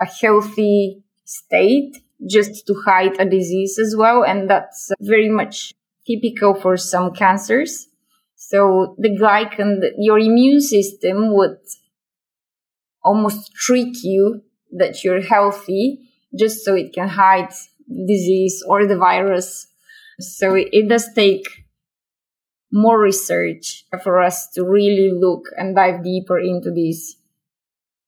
a 0.00 0.06
healthy 0.06 1.02
state 1.24 1.98
just 2.26 2.66
to 2.66 2.74
hide 2.84 3.20
a 3.20 3.24
disease 3.24 3.78
as 3.78 3.94
well. 3.96 4.24
And 4.24 4.48
that's 4.48 4.90
very 5.00 5.28
much 5.28 5.74
typical 6.06 6.54
for 6.54 6.76
some 6.76 7.12
cancers. 7.12 7.88
So 8.34 8.94
the 8.98 9.10
glycan, 9.10 9.80
your 9.98 10.18
immune 10.18 10.60
system 10.60 11.34
would 11.34 11.58
almost 13.02 13.52
trick 13.54 14.02
you 14.02 14.42
that 14.72 15.04
you're 15.04 15.22
healthy 15.22 16.10
just 16.38 16.64
so 16.64 16.74
it 16.74 16.92
can 16.92 17.08
hide 17.08 17.50
disease 18.06 18.62
or 18.66 18.86
the 18.86 18.96
virus. 18.96 19.66
So 20.20 20.54
it, 20.54 20.88
does 20.88 21.12
take 21.14 21.46
more 22.72 23.00
research 23.00 23.84
for 24.02 24.20
us 24.20 24.48
to 24.54 24.64
really 24.64 25.10
look 25.12 25.44
and 25.56 25.76
dive 25.76 26.02
deeper 26.02 26.38
into 26.38 26.70
these. 26.70 27.16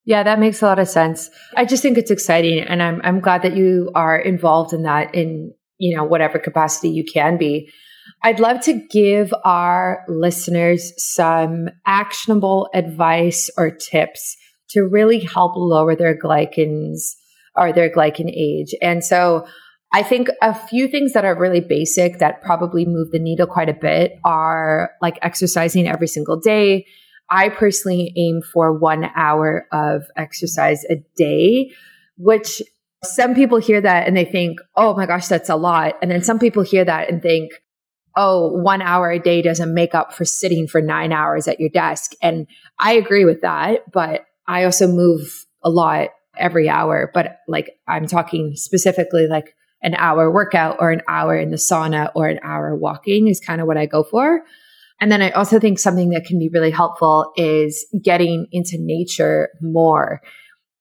Yeah, 0.04 0.22
that 0.22 0.38
makes 0.38 0.62
a 0.62 0.66
lot 0.66 0.78
of 0.78 0.88
sense. 0.88 1.30
I 1.56 1.64
just 1.64 1.82
think 1.82 1.98
it's 1.98 2.10
exciting 2.10 2.60
and 2.60 2.82
I'm 2.82 3.00
I'm 3.04 3.20
glad 3.20 3.42
that 3.42 3.56
you 3.56 3.90
are 3.94 4.18
involved 4.18 4.72
in 4.72 4.82
that 4.82 5.14
in, 5.14 5.52
you 5.78 5.96
know, 5.96 6.04
whatever 6.04 6.38
capacity 6.38 6.88
you 6.90 7.04
can 7.04 7.36
be. 7.36 7.70
I'd 8.22 8.40
love 8.40 8.60
to 8.62 8.72
give 8.90 9.32
our 9.44 10.04
listeners 10.08 10.92
some 10.96 11.68
actionable 11.86 12.68
advice 12.74 13.50
or 13.56 13.70
tips 13.70 14.36
to 14.70 14.82
really 14.82 15.20
help 15.20 15.52
lower 15.56 15.94
their 15.94 16.18
glycans 16.18 17.00
or 17.54 17.72
their 17.72 17.90
glycan 17.90 18.30
age. 18.30 18.74
And 18.80 19.04
so 19.04 19.46
I 19.92 20.02
think 20.02 20.28
a 20.40 20.54
few 20.54 20.86
things 20.86 21.12
that 21.12 21.24
are 21.24 21.38
really 21.38 21.60
basic 21.60 22.18
that 22.18 22.42
probably 22.42 22.86
move 22.86 23.10
the 23.10 23.18
needle 23.18 23.46
quite 23.46 23.68
a 23.68 23.74
bit 23.74 24.12
are 24.24 24.92
like 25.02 25.18
exercising 25.22 25.88
every 25.88 26.06
single 26.06 26.38
day. 26.38 26.86
I 27.30 27.48
personally 27.48 28.12
aim 28.16 28.42
for 28.42 28.76
one 28.76 29.10
hour 29.14 29.66
of 29.72 30.02
exercise 30.16 30.84
a 30.84 30.96
day, 31.16 31.70
which 32.16 32.60
some 33.04 33.34
people 33.34 33.58
hear 33.58 33.80
that 33.80 34.06
and 34.06 34.16
they 34.16 34.24
think, 34.24 34.58
oh 34.76 34.94
my 34.94 35.06
gosh, 35.06 35.28
that's 35.28 35.48
a 35.48 35.56
lot. 35.56 35.94
And 36.02 36.10
then 36.10 36.22
some 36.22 36.38
people 36.38 36.62
hear 36.62 36.84
that 36.84 37.08
and 37.08 37.22
think, 37.22 37.52
oh, 38.16 38.48
one 38.48 38.82
hour 38.82 39.10
a 39.10 39.18
day 39.18 39.40
doesn't 39.40 39.72
make 39.72 39.94
up 39.94 40.12
for 40.12 40.24
sitting 40.24 40.66
for 40.66 40.82
nine 40.82 41.12
hours 41.12 41.46
at 41.48 41.60
your 41.60 41.70
desk. 41.70 42.12
And 42.20 42.46
I 42.78 42.92
agree 42.94 43.24
with 43.24 43.42
that, 43.42 43.90
but 43.92 44.26
I 44.46 44.64
also 44.64 44.88
move 44.88 45.46
a 45.62 45.70
lot 45.70 46.08
every 46.36 46.68
hour. 46.68 47.10
But 47.14 47.38
like 47.46 47.78
I'm 47.86 48.06
talking 48.06 48.52
specifically 48.56 49.26
like 49.28 49.54
an 49.82 49.94
hour 49.94 50.30
workout 50.30 50.76
or 50.80 50.90
an 50.90 51.02
hour 51.08 51.36
in 51.36 51.50
the 51.50 51.56
sauna 51.56 52.10
or 52.14 52.28
an 52.28 52.40
hour 52.42 52.74
walking 52.76 53.28
is 53.28 53.40
kind 53.40 53.60
of 53.60 53.66
what 53.66 53.78
I 53.78 53.86
go 53.86 54.02
for. 54.02 54.42
And 55.00 55.10
then 55.10 55.22
I 55.22 55.30
also 55.30 55.58
think 55.58 55.78
something 55.78 56.10
that 56.10 56.26
can 56.26 56.38
be 56.38 56.50
really 56.52 56.70
helpful 56.70 57.32
is 57.36 57.86
getting 58.02 58.46
into 58.52 58.76
nature 58.78 59.48
more. 59.62 60.20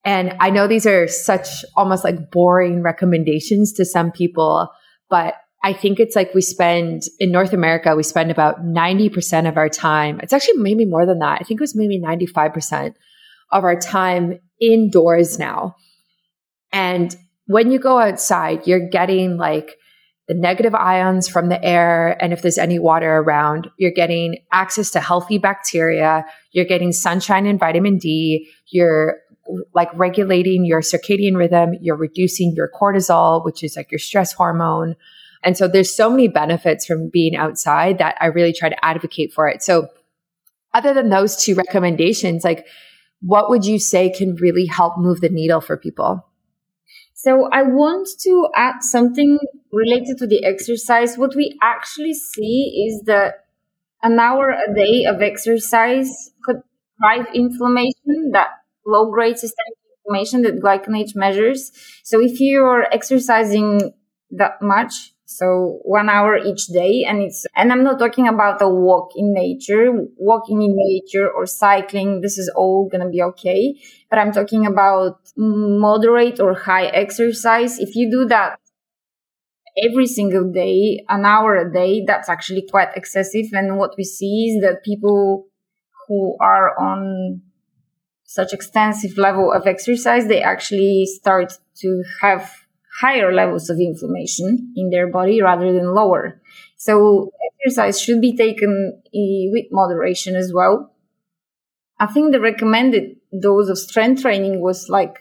And 0.03 0.35
I 0.39 0.49
know 0.49 0.67
these 0.67 0.85
are 0.85 1.07
such 1.07 1.47
almost 1.75 2.03
like 2.03 2.31
boring 2.31 2.81
recommendations 2.83 3.73
to 3.73 3.85
some 3.85 4.11
people, 4.11 4.69
but 5.09 5.35
I 5.63 5.73
think 5.73 5.99
it's 5.99 6.15
like 6.15 6.33
we 6.33 6.41
spend 6.41 7.03
in 7.19 7.31
North 7.31 7.51
America, 7.53 7.95
we 7.95 8.03
spend 8.03 8.31
about 8.31 8.63
90% 8.63 9.47
of 9.47 9.57
our 9.57 9.67
time. 9.67 10.19
It's 10.21 10.31
actually 10.31 10.57
maybe 10.57 10.85
more 10.85 11.05
than 11.05 11.19
that. 11.19 11.39
I 11.41 11.43
think 11.43 11.59
it 11.59 11.63
was 11.63 11.75
maybe 11.75 11.99
95% 11.99 12.93
of 13.51 13.63
our 13.63 13.77
time 13.77 14.39
indoors 14.61 15.37
now. 15.37 15.75
And 16.71 17.15
when 17.47 17.71
you 17.71 17.79
go 17.79 17.99
outside, 17.99 18.67
you're 18.67 18.89
getting 18.89 19.37
like 19.37 19.75
the 20.29 20.35
negative 20.35 20.75
ions 20.75 21.27
from 21.27 21.49
the 21.49 21.61
air. 21.65 22.15
And 22.23 22.31
if 22.31 22.43
there's 22.43 22.59
any 22.59 22.77
water 22.77 23.17
around, 23.17 23.67
you're 23.77 23.89
getting 23.89 24.37
access 24.51 24.91
to 24.91 24.99
healthy 24.99 25.39
bacteria. 25.39 26.23
You're 26.51 26.65
getting 26.65 26.91
sunshine 26.91 27.47
and 27.47 27.59
vitamin 27.59 27.97
D. 27.97 28.47
You're 28.67 29.17
like 29.73 29.89
regulating 29.95 30.65
your 30.65 30.81
circadian 30.81 31.35
rhythm. 31.35 31.73
You're 31.81 31.97
reducing 31.97 32.53
your 32.55 32.69
cortisol, 32.79 33.43
which 33.43 33.63
is 33.63 33.75
like 33.75 33.91
your 33.91 33.97
stress 33.97 34.31
hormone. 34.31 34.95
And 35.43 35.57
so 35.57 35.67
there's 35.67 35.95
so 35.95 36.11
many 36.11 36.27
benefits 36.27 36.85
from 36.85 37.09
being 37.09 37.35
outside 37.35 37.97
that 37.97 38.15
I 38.21 38.27
really 38.27 38.53
try 38.53 38.69
to 38.69 38.85
advocate 38.85 39.33
for 39.33 39.49
it. 39.49 39.63
So 39.63 39.87
other 40.75 40.93
than 40.93 41.09
those 41.09 41.43
two 41.43 41.55
recommendations, 41.55 42.43
like 42.43 42.67
what 43.21 43.49
would 43.49 43.65
you 43.65 43.79
say 43.79 44.11
can 44.11 44.35
really 44.35 44.67
help 44.67 44.99
move 44.99 45.21
the 45.21 45.29
needle 45.29 45.59
for 45.59 45.75
people? 45.75 46.23
So 47.23 47.49
I 47.51 47.63
want 47.63 48.07
to 48.21 48.47
add 48.55 48.81
something 48.81 49.39
related 49.73 50.17
to 50.19 50.27
the 50.27 50.45
exercise. 50.45 51.17
What 51.17 51.35
we 51.35 51.57
actually 51.61 52.13
see 52.13 52.87
is 52.87 53.03
that 53.07 53.45
an 54.01 54.19
hour 54.19 54.49
a 54.51 54.73
day 54.73 55.05
of 55.05 55.21
exercise 55.21 56.09
could 56.43 56.61
drive 57.01 57.27
inflammation, 57.33 58.31
that 58.31 58.49
low 58.85 59.11
grade 59.11 59.37
systemic 59.37 59.77
inflammation 59.97 60.43
that 60.43 60.61
glycan 60.63 60.97
age 60.97 61.13
measures. 61.15 61.71
So 62.03 62.21
if 62.21 62.39
you're 62.39 62.87
exercising 62.93 63.93
that 64.31 64.61
much, 64.61 65.11
so 65.29 65.79
one 65.83 66.09
hour 66.09 66.37
each 66.37 66.65
day. 66.67 67.05
And 67.07 67.21
it's, 67.21 67.45
and 67.55 67.71
I'm 67.71 67.83
not 67.83 67.99
talking 67.99 68.27
about 68.27 68.63
a 68.63 68.67
walk 68.67 69.11
in 69.15 69.31
nature, 69.31 69.91
walking 70.17 70.63
in 70.63 70.73
nature 70.75 71.29
or 71.29 71.45
cycling. 71.45 72.21
This 72.21 72.39
is 72.39 72.51
all 72.55 72.89
going 72.91 73.03
to 73.03 73.09
be 73.09 73.21
okay. 73.21 73.75
But 74.09 74.17
I'm 74.17 74.31
talking 74.31 74.65
about 74.65 75.19
moderate 75.37 76.39
or 76.39 76.55
high 76.55 76.87
exercise. 76.87 77.77
If 77.77 77.95
you 77.95 78.09
do 78.09 78.25
that 78.25 78.59
every 79.87 80.07
single 80.07 80.51
day, 80.51 81.05
an 81.07 81.25
hour 81.25 81.57
a 81.57 81.71
day, 81.71 82.03
that's 82.07 82.27
actually 82.27 82.65
quite 82.67 82.89
excessive. 82.95 83.45
And 83.51 83.77
what 83.77 83.93
we 83.99 84.05
see 84.05 84.55
is 84.55 84.63
that 84.63 84.83
people 84.83 85.45
who 86.07 86.37
are 86.41 86.75
on 86.79 87.43
such 88.23 88.51
extensive 88.51 89.15
level 89.15 89.53
of 89.53 89.67
exercise, 89.67 90.25
they 90.25 90.41
actually 90.41 91.05
start 91.05 91.53
to 91.81 92.03
have 92.19 92.51
higher 93.01 93.33
levels 93.33 93.69
of 93.69 93.79
inflammation 93.79 94.73
in 94.75 94.89
their 94.89 95.07
body 95.07 95.41
rather 95.41 95.71
than 95.73 95.93
lower. 95.93 96.41
So 96.77 97.31
exercise 97.59 97.99
should 98.01 98.21
be 98.21 98.35
taken 98.35 99.01
with 99.13 99.65
moderation 99.71 100.35
as 100.35 100.51
well. 100.53 100.91
I 101.99 102.07
think 102.07 102.31
the 102.31 102.39
recommended 102.39 103.17
dose 103.41 103.69
of 103.69 103.77
strength 103.77 104.21
training 104.21 104.61
was 104.61 104.89
like 104.89 105.17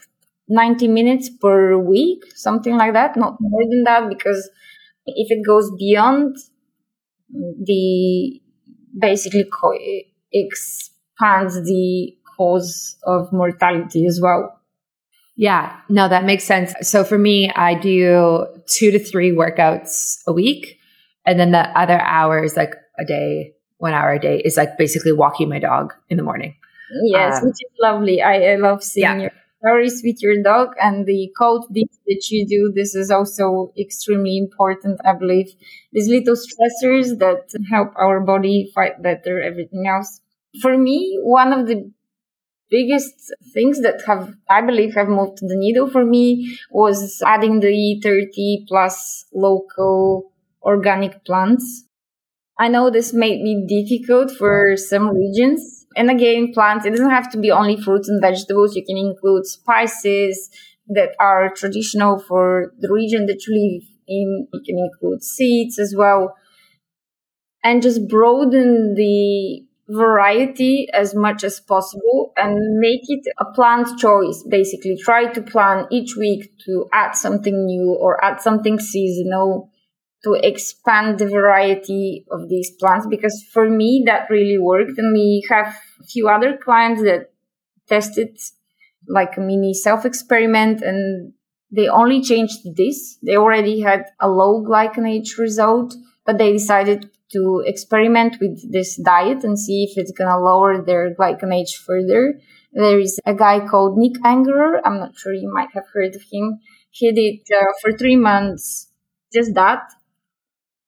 90 0.49 0.89
minutes 0.89 1.29
per 1.29 1.76
week, 1.76 2.22
something 2.35 2.76
like 2.76 2.93
that, 2.95 3.16
not 3.16 3.37
more 3.41 3.64
than 3.68 3.85
that, 3.85 4.09
because 4.09 4.49
if 5.07 5.31
it 5.31 5.45
goes 5.45 5.70
beyond 5.79 6.37
the 7.31 8.41
basically 8.99 9.45
co- 9.45 9.79
expands 10.33 11.55
the 11.64 12.16
cause 12.37 12.97
of 13.05 13.33
mortality 13.33 14.07
as 14.07 14.20
well. 14.22 14.57
Yeah, 15.39 15.76
no, 15.89 16.09
that 16.09 16.24
makes 16.24 16.43
sense. 16.43 16.74
So 16.82 17.05
for 17.05 17.16
me, 17.16 17.49
I 17.49 17.74
do 17.74 18.45
two 18.66 18.91
to 18.91 18.99
three 18.99 19.30
workouts 19.30 20.18
a 20.26 20.32
week. 20.32 20.80
And 21.24 21.39
then 21.39 21.53
the 21.53 21.68
other 21.78 22.01
hours, 22.01 22.57
like 22.57 22.74
a 22.99 23.05
day, 23.05 23.55
one 23.76 23.95
hour 23.95 24.14
a 24.14 24.18
day, 24.18 24.43
is 24.45 24.57
like 24.57 24.76
basically 24.76 25.12
walking 25.12 25.49
my 25.49 25.61
dog 25.61 25.95
in 26.09 26.16
the 26.16 26.24
morning. 26.24 26.57
Yes, 27.05 27.36
um, 27.36 27.47
which 27.47 27.53
is 27.55 27.70
lovely. 27.80 28.20
I, 28.20 28.55
I 28.55 28.57
love 28.57 28.82
seeing 28.82 29.05
yeah. 29.05 29.16
your 29.20 29.30
stories 29.61 30.03
with 30.05 30.20
your 30.20 30.43
dog 30.43 30.70
and 30.82 31.07
the 31.07 31.30
cold 31.39 31.66
that 31.70 32.30
you 32.30 32.45
do. 32.45 32.72
This 32.74 32.97
is 32.97 33.09
also 33.09 33.72
extremely 33.78 34.39
important, 34.39 35.01
I 35.05 35.12
believe. 35.12 35.55
These 35.93 36.09
little 36.09 36.34
stressors 36.34 37.16
that 37.20 37.53
help 37.70 37.93
our 37.95 38.18
body 38.18 38.72
fight 38.74 39.01
better 39.01 39.41
everything 39.41 39.86
else. 39.86 40.20
For 40.61 40.76
me, 40.76 41.20
one 41.22 41.53
of 41.53 41.68
the 41.68 41.93
biggest 42.71 43.33
things 43.53 43.81
that 43.83 44.03
have, 44.07 44.35
I 44.49 44.61
believe, 44.61 44.95
have 44.95 45.09
moved 45.09 45.39
the 45.41 45.57
needle 45.57 45.89
for 45.89 46.05
me 46.05 46.59
was 46.71 47.23
adding 47.25 47.61
the 47.61 48.01
30 48.03 48.64
plus 48.69 49.27
local 49.35 50.33
organic 50.62 51.25
plants. 51.25 51.85
I 52.59 52.69
know 52.69 52.91
this 52.91 53.12
may 53.12 53.43
be 53.43 53.64
difficult 53.66 54.33
for 54.33 54.77
some 54.77 55.11
regions. 55.11 55.87
And 55.97 56.11
again, 56.11 56.53
plants, 56.53 56.85
it 56.85 56.91
doesn't 56.91 57.11
have 57.11 57.31
to 57.33 57.39
be 57.39 57.51
only 57.51 57.81
fruits 57.81 58.09
and 58.09 58.21
vegetables. 58.21 58.75
You 58.75 58.85
can 58.85 58.97
include 58.97 59.47
spices 59.47 60.51
that 60.89 61.11
are 61.21 61.51
traditional 61.55 62.19
for 62.19 62.73
the 62.79 62.93
region 62.93 63.27
that 63.27 63.47
you 63.47 63.55
live 63.55 63.89
in. 64.09 64.49
You 64.53 64.61
can 64.64 64.79
include 64.79 65.23
seeds 65.23 65.79
as 65.79 65.95
well. 65.97 66.35
And 67.62 67.83
just 67.83 68.09
broaden 68.09 68.95
the 68.95 69.68
variety 69.89 70.86
as 70.93 71.14
much 71.14 71.43
as 71.43 71.61
possible 71.61 72.32
and 72.36 72.78
make 72.78 73.03
it 73.05 73.24
a 73.39 73.47
plant 73.53 73.99
choice. 73.99 74.45
Basically 74.49 74.99
try 75.03 75.32
to 75.32 75.43
plan 75.43 75.86
each 75.91 76.14
week 76.16 76.53
to 76.66 76.86
add 76.93 77.12
something 77.12 77.64
new 77.64 77.97
or 77.99 78.22
add 78.22 78.41
something 78.41 78.78
seasonal 78.78 79.70
to 80.24 80.34
expand 80.34 81.18
the 81.18 81.28
variety 81.28 82.26
of 82.30 82.49
these 82.49 82.70
plants 82.78 83.07
because 83.09 83.43
for 83.53 83.68
me 83.68 84.03
that 84.07 84.28
really 84.28 84.59
worked. 84.59 84.99
And 84.99 85.12
we 85.12 85.47
have 85.49 85.68
a 86.01 86.05
few 86.05 86.28
other 86.28 86.57
clients 86.57 87.03
that 87.03 87.30
tested 87.89 88.36
like 89.09 89.36
a 89.39 89.41
mini 89.41 89.72
self 89.72 90.05
experiment 90.05 90.82
and 90.82 91.32
they 91.70 91.89
only 91.89 92.22
changed 92.22 92.59
this. 92.76 93.18
They 93.24 93.36
already 93.36 93.80
had 93.80 94.05
a 94.20 94.28
low 94.28 94.62
glycanage 94.62 95.39
result 95.39 95.95
but 96.26 96.36
they 96.36 96.53
decided 96.53 97.11
to 97.33 97.62
experiment 97.66 98.37
with 98.41 98.72
this 98.72 98.97
diet 98.97 99.45
and 99.45 99.59
see 99.59 99.85
if 99.85 99.99
it's 99.99 100.12
to 100.12 100.39
lower 100.39 100.83
their 100.83 101.14
glycanage 101.14 101.76
further. 101.76 102.41
There 102.72 102.99
is 102.99 103.18
a 103.26 103.35
guy 103.35 103.66
called 103.66 103.99
Nick 103.99 104.14
Engerer. 104.22 104.81
I'm 104.85 104.99
not 104.99 105.16
sure 105.16 105.33
you 105.33 105.53
might 105.53 105.70
have 105.74 105.87
heard 105.93 106.14
of 106.14 106.22
him. 106.33 106.61
He 106.91 107.12
did 107.12 107.41
uh, 107.55 107.66
for 107.81 107.93
three 107.97 108.16
months 108.16 108.91
just 109.33 109.55
that, 109.55 109.93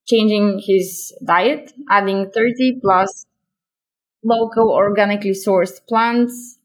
changing 0.07 0.61
his 0.65 1.13
diet, 1.25 1.73
adding 1.89 2.31
30 2.33 2.79
plus 2.81 3.25
local 4.23 4.71
organically 4.71 5.31
sourced 5.31 5.85
plants. 5.87 6.57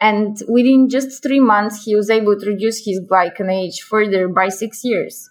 And 0.00 0.36
within 0.48 0.88
just 0.88 1.22
three 1.22 1.38
months, 1.40 1.84
he 1.84 1.94
was 1.94 2.10
able 2.10 2.38
to 2.38 2.46
reduce 2.46 2.84
his 2.84 3.00
glycanage 3.00 3.80
further 3.82 4.26
by 4.28 4.48
six 4.48 4.84
years. 4.84 5.30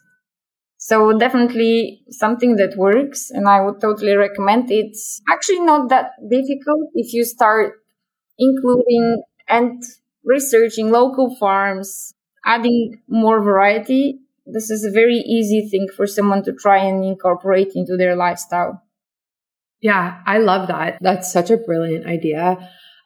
So 0.83 1.15
definitely 1.15 2.01
something 2.09 2.55
that 2.55 2.75
works 2.75 3.29
and 3.29 3.47
I 3.47 3.61
would 3.61 3.79
totally 3.79 4.15
recommend. 4.15 4.71
It. 4.71 4.87
It's 4.87 5.21
actually 5.29 5.59
not 5.59 5.89
that 5.89 6.13
difficult 6.27 6.89
if 6.95 7.13
you 7.13 7.23
start 7.23 7.75
including 8.39 9.21
and 9.47 9.83
researching 10.25 10.89
local 10.89 11.35
farms, 11.39 12.15
adding 12.43 12.99
more 13.07 13.43
variety. 13.43 14.21
This 14.47 14.71
is 14.71 14.83
a 14.83 14.89
very 14.91 15.17
easy 15.17 15.69
thing 15.69 15.87
for 15.95 16.07
someone 16.07 16.43
to 16.45 16.51
try 16.51 16.77
and 16.77 17.05
incorporate 17.05 17.73
into 17.75 17.95
their 17.95 18.15
lifestyle. 18.15 18.81
Yeah, 19.81 20.19
I 20.25 20.39
love 20.39 20.67
that. 20.69 20.97
That's 20.99 21.31
such 21.31 21.51
a 21.51 21.57
brilliant 21.57 22.07
idea. 22.07 22.57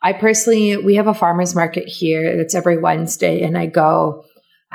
I 0.02 0.14
personally, 0.14 0.78
we 0.78 0.96
have 0.96 1.08
a 1.08 1.14
farmer's 1.14 1.54
market 1.54 1.90
here. 1.90 2.24
It's 2.24 2.56
every 2.56 2.78
Wednesday 2.78 3.42
and 3.42 3.58
I 3.58 3.66
go 3.66 4.24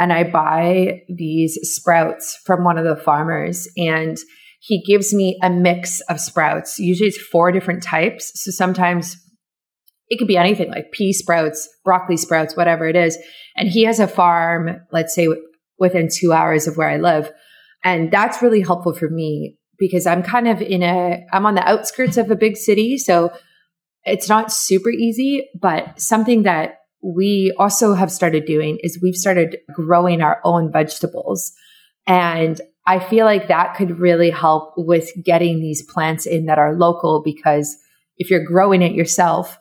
and 0.00 0.14
I 0.14 0.24
buy 0.24 1.02
these 1.10 1.58
sprouts 1.62 2.36
from 2.46 2.64
one 2.64 2.78
of 2.78 2.84
the 2.86 2.96
farmers 2.96 3.68
and 3.76 4.16
he 4.60 4.82
gives 4.82 5.12
me 5.12 5.38
a 5.42 5.50
mix 5.50 6.00
of 6.08 6.18
sprouts. 6.18 6.78
Usually 6.78 7.08
it's 7.08 7.20
four 7.20 7.52
different 7.52 7.82
types. 7.82 8.32
So 8.42 8.50
sometimes 8.50 9.18
it 10.08 10.18
could 10.18 10.26
be 10.26 10.38
anything 10.38 10.70
like 10.70 10.90
pea 10.90 11.12
sprouts, 11.12 11.68
broccoli 11.84 12.16
sprouts, 12.16 12.56
whatever 12.56 12.88
it 12.88 12.96
is. 12.96 13.18
And 13.56 13.68
he 13.68 13.84
has 13.84 14.00
a 14.00 14.08
farm, 14.08 14.80
let's 14.90 15.14
say 15.14 15.28
within 15.78 16.08
two 16.10 16.32
hours 16.32 16.66
of 16.66 16.78
where 16.78 16.88
I 16.88 16.96
live. 16.96 17.30
And 17.84 18.10
that's 18.10 18.40
really 18.40 18.62
helpful 18.62 18.94
for 18.94 19.10
me 19.10 19.58
because 19.78 20.06
I'm 20.06 20.22
kind 20.22 20.48
of 20.48 20.62
in 20.62 20.82
a, 20.82 21.26
I'm 21.30 21.44
on 21.44 21.56
the 21.56 21.68
outskirts 21.68 22.16
of 22.16 22.30
a 22.30 22.36
big 22.36 22.56
city. 22.56 22.96
So 22.96 23.32
it's 24.04 24.30
not 24.30 24.50
super 24.50 24.90
easy, 24.90 25.46
but 25.60 26.00
something 26.00 26.44
that 26.44 26.79
we 27.02 27.54
also 27.58 27.94
have 27.94 28.12
started 28.12 28.44
doing 28.44 28.78
is 28.82 28.98
we've 29.02 29.16
started 29.16 29.58
growing 29.72 30.20
our 30.20 30.40
own 30.44 30.70
vegetables. 30.70 31.52
And 32.06 32.60
I 32.86 32.98
feel 32.98 33.24
like 33.24 33.48
that 33.48 33.74
could 33.74 33.98
really 33.98 34.30
help 34.30 34.74
with 34.76 35.10
getting 35.22 35.60
these 35.60 35.82
plants 35.82 36.26
in 36.26 36.46
that 36.46 36.58
are 36.58 36.74
local 36.74 37.22
because 37.22 37.76
if 38.18 38.30
you're 38.30 38.44
growing 38.44 38.82
it 38.82 38.92
yourself, 38.92 39.58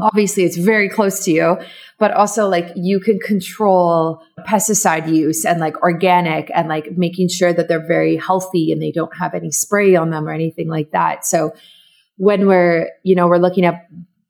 obviously 0.00 0.44
it's 0.44 0.56
very 0.56 0.88
close 0.88 1.24
to 1.24 1.30
you, 1.30 1.58
but 1.98 2.12
also 2.12 2.48
like 2.48 2.72
you 2.76 3.00
can 3.00 3.18
control 3.18 4.22
pesticide 4.40 5.12
use 5.12 5.44
and 5.44 5.60
like 5.60 5.80
organic 5.82 6.50
and 6.54 6.68
like 6.68 6.96
making 6.96 7.28
sure 7.28 7.52
that 7.52 7.68
they're 7.68 7.86
very 7.86 8.16
healthy 8.16 8.72
and 8.72 8.82
they 8.82 8.92
don't 8.92 9.16
have 9.16 9.34
any 9.34 9.50
spray 9.50 9.94
on 9.94 10.10
them 10.10 10.28
or 10.28 10.32
anything 10.32 10.68
like 10.68 10.90
that. 10.92 11.24
So 11.24 11.52
when 12.16 12.46
we're, 12.46 12.88
you 13.02 13.14
know, 13.14 13.28
we're 13.28 13.38
looking 13.38 13.64
at 13.64 13.86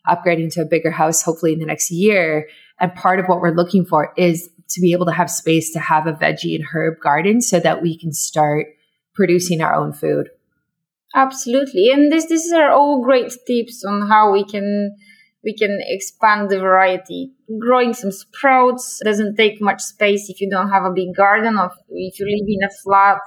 upgrading 0.08 0.52
to 0.54 0.62
a 0.62 0.66
bigger 0.66 0.90
house, 0.90 1.22
hopefully 1.22 1.52
in 1.52 1.58
the 1.58 1.66
next 1.66 1.90
year. 1.90 2.48
And 2.80 2.94
part 2.94 3.20
of 3.20 3.26
what 3.26 3.40
we're 3.40 3.54
looking 3.54 3.84
for 3.84 4.12
is 4.16 4.48
to 4.70 4.80
be 4.80 4.92
able 4.92 5.06
to 5.06 5.12
have 5.12 5.30
space 5.30 5.72
to 5.72 5.78
have 5.78 6.06
a 6.06 6.12
veggie 6.12 6.54
and 6.54 6.64
herb 6.72 6.98
garden 7.00 7.40
so 7.40 7.60
that 7.60 7.82
we 7.82 7.96
can 7.96 8.12
start 8.12 8.66
producing 9.14 9.60
our 9.60 9.74
own 9.74 9.92
food. 9.92 10.30
Absolutely. 11.14 11.90
And 11.90 12.10
this 12.10 12.26
these 12.26 12.52
are 12.52 12.70
all 12.70 13.02
great 13.02 13.32
tips 13.46 13.84
on 13.84 14.08
how 14.08 14.32
we 14.32 14.44
can 14.44 14.96
we 15.44 15.54
can 15.54 15.78
expand 15.82 16.50
the 16.50 16.58
variety. 16.58 17.32
Growing 17.58 17.92
some 17.92 18.12
sprouts 18.12 19.00
doesn't 19.04 19.36
take 19.36 19.60
much 19.60 19.82
space 19.82 20.30
if 20.30 20.40
you 20.40 20.48
don't 20.48 20.70
have 20.70 20.84
a 20.84 20.92
big 20.94 21.14
garden 21.14 21.58
or 21.58 21.70
if 21.88 22.18
you 22.18 22.26
live 22.26 22.46
in 22.48 22.64
a 22.64 22.70
flat. 22.82 23.20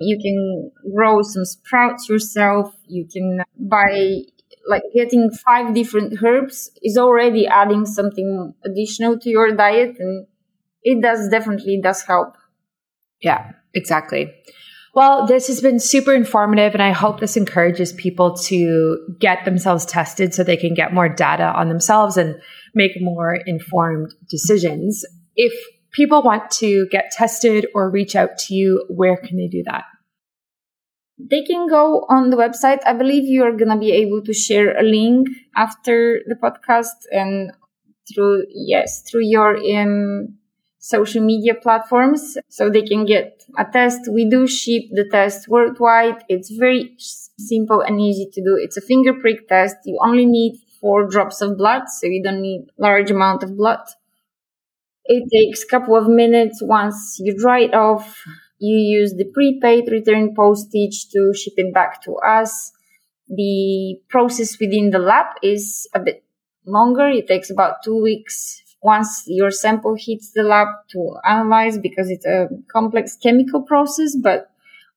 You 0.00 0.18
can 0.18 0.72
grow 0.94 1.20
some 1.22 1.44
sprouts 1.44 2.08
yourself. 2.08 2.74
You 2.88 3.06
can 3.06 3.42
buy 3.58 4.22
like 4.70 4.82
getting 4.94 5.30
five 5.30 5.74
different 5.74 6.22
herbs 6.22 6.70
is 6.82 6.96
already 6.96 7.46
adding 7.46 7.84
something 7.84 8.54
additional 8.64 9.18
to 9.18 9.28
your 9.28 9.54
diet 9.54 9.96
and 9.98 10.26
it 10.82 11.02
does 11.02 11.28
definitely 11.28 11.80
does 11.82 12.02
help. 12.02 12.36
Yeah 13.20 13.52
exactly. 13.74 14.32
Well 14.94 15.26
this 15.26 15.48
has 15.48 15.60
been 15.60 15.78
super 15.78 16.14
informative 16.14 16.72
and 16.74 16.82
i 16.82 16.92
hope 16.92 17.20
this 17.20 17.36
encourages 17.36 17.92
people 17.92 18.36
to 18.48 18.98
get 19.18 19.44
themselves 19.44 19.84
tested 19.84 20.32
so 20.32 20.42
they 20.42 20.56
can 20.56 20.74
get 20.74 20.94
more 20.94 21.08
data 21.08 21.52
on 21.54 21.68
themselves 21.68 22.16
and 22.16 22.40
make 22.74 22.92
more 23.00 23.34
informed 23.34 24.14
decisions. 24.28 25.04
If 25.36 25.52
people 25.92 26.22
want 26.22 26.50
to 26.52 26.86
get 26.90 27.10
tested 27.10 27.66
or 27.74 27.90
reach 27.90 28.14
out 28.14 28.38
to 28.38 28.54
you 28.54 28.84
where 28.88 29.16
can 29.16 29.36
they 29.36 29.48
do 29.48 29.62
that 29.64 29.84
they 31.28 31.42
can 31.42 31.66
go 31.68 32.06
on 32.08 32.30
the 32.30 32.36
website. 32.36 32.80
I 32.86 32.92
believe 32.94 33.24
you 33.24 33.42
are 33.44 33.52
going 33.52 33.70
to 33.70 33.76
be 33.76 33.92
able 33.92 34.22
to 34.22 34.32
share 34.32 34.76
a 34.78 34.82
link 34.82 35.28
after 35.56 36.20
the 36.26 36.34
podcast 36.34 36.96
and 37.12 37.52
through, 38.12 38.44
yes, 38.50 39.02
through 39.02 39.24
your 39.24 39.56
um, 39.56 40.36
social 40.78 41.22
media 41.22 41.54
platforms 41.54 42.36
so 42.48 42.70
they 42.70 42.82
can 42.82 43.04
get 43.04 43.44
a 43.58 43.64
test. 43.64 44.00
We 44.12 44.28
do 44.28 44.46
ship 44.46 44.84
the 44.92 45.08
test 45.10 45.48
worldwide. 45.48 46.24
It's 46.28 46.50
very 46.50 46.94
simple 46.98 47.80
and 47.82 48.00
easy 48.00 48.28
to 48.32 48.40
do. 48.42 48.58
It's 48.60 48.76
a 48.76 48.80
finger 48.80 49.14
prick 49.14 49.48
test. 49.48 49.76
You 49.84 49.98
only 50.04 50.26
need 50.26 50.60
four 50.80 51.06
drops 51.08 51.40
of 51.42 51.58
blood, 51.58 51.88
so 51.88 52.06
you 52.06 52.22
don't 52.22 52.40
need 52.40 52.66
large 52.78 53.10
amount 53.10 53.42
of 53.42 53.56
blood. 53.56 53.80
It 55.04 55.28
takes 55.30 55.62
a 55.62 55.66
couple 55.66 55.96
of 55.96 56.08
minutes 56.08 56.60
once 56.62 57.18
you 57.18 57.36
dry 57.36 57.60
it 57.60 57.74
off 57.74 58.24
you 58.60 58.76
use 58.76 59.14
the 59.14 59.24
prepaid 59.24 59.90
return 59.90 60.34
postage 60.36 61.08
to 61.10 61.32
ship 61.34 61.54
it 61.56 61.72
back 61.74 62.02
to 62.04 62.14
us. 62.16 62.72
The 63.28 63.98
process 64.08 64.58
within 64.60 64.90
the 64.90 64.98
lab 64.98 65.26
is 65.42 65.88
a 65.94 66.00
bit 66.00 66.22
longer. 66.66 67.08
It 67.08 67.26
takes 67.26 67.50
about 67.50 67.82
two 67.82 68.00
weeks 68.00 68.62
once 68.82 69.24
your 69.26 69.50
sample 69.50 69.96
hits 69.98 70.32
the 70.32 70.42
lab 70.42 70.68
to 70.90 71.16
analyze 71.24 71.78
because 71.78 72.10
it's 72.10 72.26
a 72.26 72.48
complex 72.72 73.16
chemical 73.22 73.62
process. 73.62 74.16
But 74.16 74.49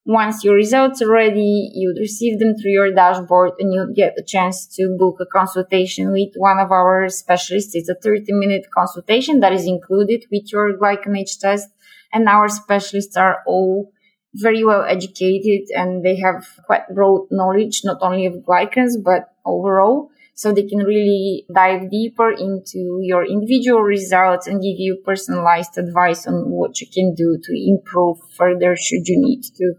once 0.06 0.44
your 0.44 0.56
results 0.56 1.02
are 1.02 1.10
ready, 1.10 1.72
you'd 1.74 2.00
receive 2.00 2.38
them 2.38 2.56
through 2.56 2.72
your 2.72 2.94
dashboard 2.94 3.52
and 3.58 3.74
you'd 3.74 3.96
get 3.96 4.14
a 4.18 4.24
chance 4.24 4.68
to 4.68 4.96
book 5.00 5.18
a 5.22 5.26
consultation 5.26 6.12
with 6.12 6.30
one 6.36 6.60
of 6.60 6.72
our 6.72 7.08
specialists. 7.08 7.74
It's 7.74 7.88
a 7.88 7.96
30 7.96 8.34
minute 8.34 8.66
consultation 8.76 9.40
that 9.40 9.54
is 9.54 9.66
included 9.66 10.26
with 10.30 10.52
your 10.52 10.78
glycanage 10.78 11.40
test 11.40 11.70
and 12.12 12.28
our 12.28 12.50
specialists 12.50 13.16
are 13.16 13.44
all 13.48 13.92
very 14.36 14.64
well 14.66 14.84
educated 14.84 15.70
and 15.74 16.04
they 16.04 16.18
have 16.18 16.48
quite 16.66 16.84
broad 16.94 17.28
knowledge, 17.32 17.82
not 17.86 17.98
only 18.02 18.26
of 18.26 18.34
glycans, 18.46 19.02
but 19.02 19.34
overall. 19.46 20.10
So 20.36 20.52
they 20.52 20.64
can 20.64 20.80
really 20.80 21.46
dive 21.54 21.92
deeper 21.92 22.32
into 22.32 23.00
your 23.04 23.24
individual 23.24 23.82
results 23.82 24.48
and 24.48 24.62
give 24.62 24.80
you 24.80 25.02
personalized 25.06 25.78
advice 25.78 26.26
on 26.28 26.50
what 26.50 26.82
you 26.82 26.88
can 26.92 27.14
do 27.14 27.38
to 27.42 27.54
improve 27.54 28.18
further 28.36 28.76
should 28.76 29.08
you 29.08 29.22
need 29.22 29.44
to. 29.58 29.76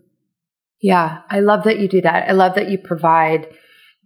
Yeah, 0.84 1.22
I 1.30 1.40
love 1.40 1.64
that 1.64 1.78
you 1.78 1.88
do 1.88 2.02
that. 2.02 2.28
I 2.28 2.32
love 2.32 2.56
that 2.56 2.68
you 2.68 2.76
provide 2.76 3.48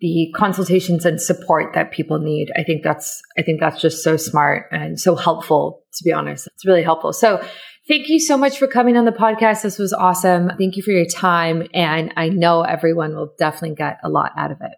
the 0.00 0.32
consultations 0.36 1.04
and 1.04 1.20
support 1.20 1.74
that 1.74 1.90
people 1.90 2.20
need. 2.20 2.52
I 2.56 2.62
think 2.62 2.84
that's 2.84 3.20
I 3.36 3.42
think 3.42 3.58
that's 3.58 3.80
just 3.80 4.04
so 4.04 4.16
smart 4.16 4.66
and 4.70 4.98
so 4.98 5.16
helpful 5.16 5.82
to 5.94 6.04
be 6.04 6.12
honest. 6.12 6.46
It's 6.54 6.64
really 6.64 6.84
helpful. 6.84 7.12
So 7.12 7.44
Thank 7.88 8.10
you 8.10 8.20
so 8.20 8.36
much 8.36 8.58
for 8.58 8.66
coming 8.66 8.98
on 8.98 9.06
the 9.06 9.12
podcast. 9.12 9.62
This 9.62 9.78
was 9.78 9.94
awesome. 9.94 10.50
Thank 10.58 10.76
you 10.76 10.82
for 10.82 10.90
your 10.90 11.06
time. 11.06 11.66
And 11.72 12.12
I 12.18 12.28
know 12.28 12.60
everyone 12.60 13.16
will 13.16 13.32
definitely 13.38 13.76
get 13.76 13.98
a 14.04 14.10
lot 14.10 14.32
out 14.36 14.50
of 14.50 14.60
it. 14.60 14.72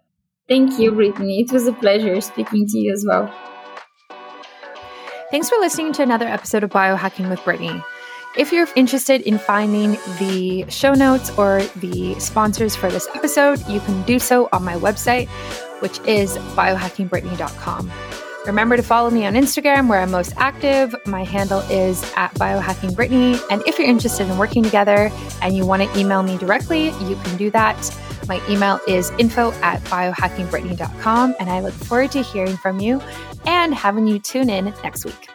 Thank 0.47 0.79
you, 0.79 0.93
Brittany. 0.93 1.41
It 1.41 1.51
was 1.51 1.67
a 1.67 1.73
pleasure 1.73 2.21
speaking 2.21 2.65
to 2.67 2.77
you 2.77 2.93
as 2.93 3.03
well. 3.05 3.29
Thanks 5.29 5.49
for 5.49 5.57
listening 5.57 5.91
to 5.93 6.03
another 6.03 6.25
episode 6.25 6.63
of 6.63 6.69
Biohacking 6.69 7.29
with 7.29 7.43
Brittany. 7.43 7.83
If 8.37 8.53
you're 8.53 8.67
interested 8.77 9.21
in 9.21 9.37
finding 9.37 9.97
the 10.17 10.65
show 10.69 10.93
notes 10.93 11.29
or 11.37 11.61
the 11.77 12.17
sponsors 12.17 12.77
for 12.77 12.89
this 12.89 13.07
episode, 13.13 13.67
you 13.67 13.81
can 13.81 14.03
do 14.03 14.19
so 14.19 14.47
on 14.53 14.63
my 14.63 14.75
website, 14.75 15.27
which 15.81 15.99
is 16.07 16.37
biohackingbrittany.com. 16.55 17.91
Remember 18.45 18.77
to 18.77 18.83
follow 18.83 19.09
me 19.09 19.25
on 19.25 19.33
Instagram 19.33 19.89
where 19.89 19.99
I'm 19.99 20.11
most 20.11 20.33
active. 20.37 20.95
My 21.05 21.25
handle 21.25 21.59
is 21.69 22.03
at 22.15 22.33
biohackingbrittany. 22.35 23.39
And 23.51 23.61
if 23.67 23.77
you're 23.77 23.87
interested 23.87 24.27
in 24.29 24.37
working 24.37 24.63
together 24.63 25.11
and 25.41 25.55
you 25.55 25.65
want 25.65 25.83
to 25.83 25.99
email 25.99 26.23
me 26.23 26.37
directly, 26.37 26.85
you 26.85 27.17
can 27.23 27.35
do 27.35 27.51
that. 27.51 27.97
My 28.29 28.41
email 28.49 28.79
is 28.87 29.11
info 29.19 29.51
at 29.61 29.81
biohackingbrittany.com. 29.83 31.35
And 31.37 31.49
I 31.49 31.59
look 31.59 31.73
forward 31.73 32.11
to 32.13 32.23
hearing 32.23 32.55
from 32.55 32.79
you 32.79 33.01
and 33.45 33.73
having 33.73 34.07
you 34.07 34.19
tune 34.19 34.49
in 34.49 34.73
next 34.83 35.03
week. 35.03 35.29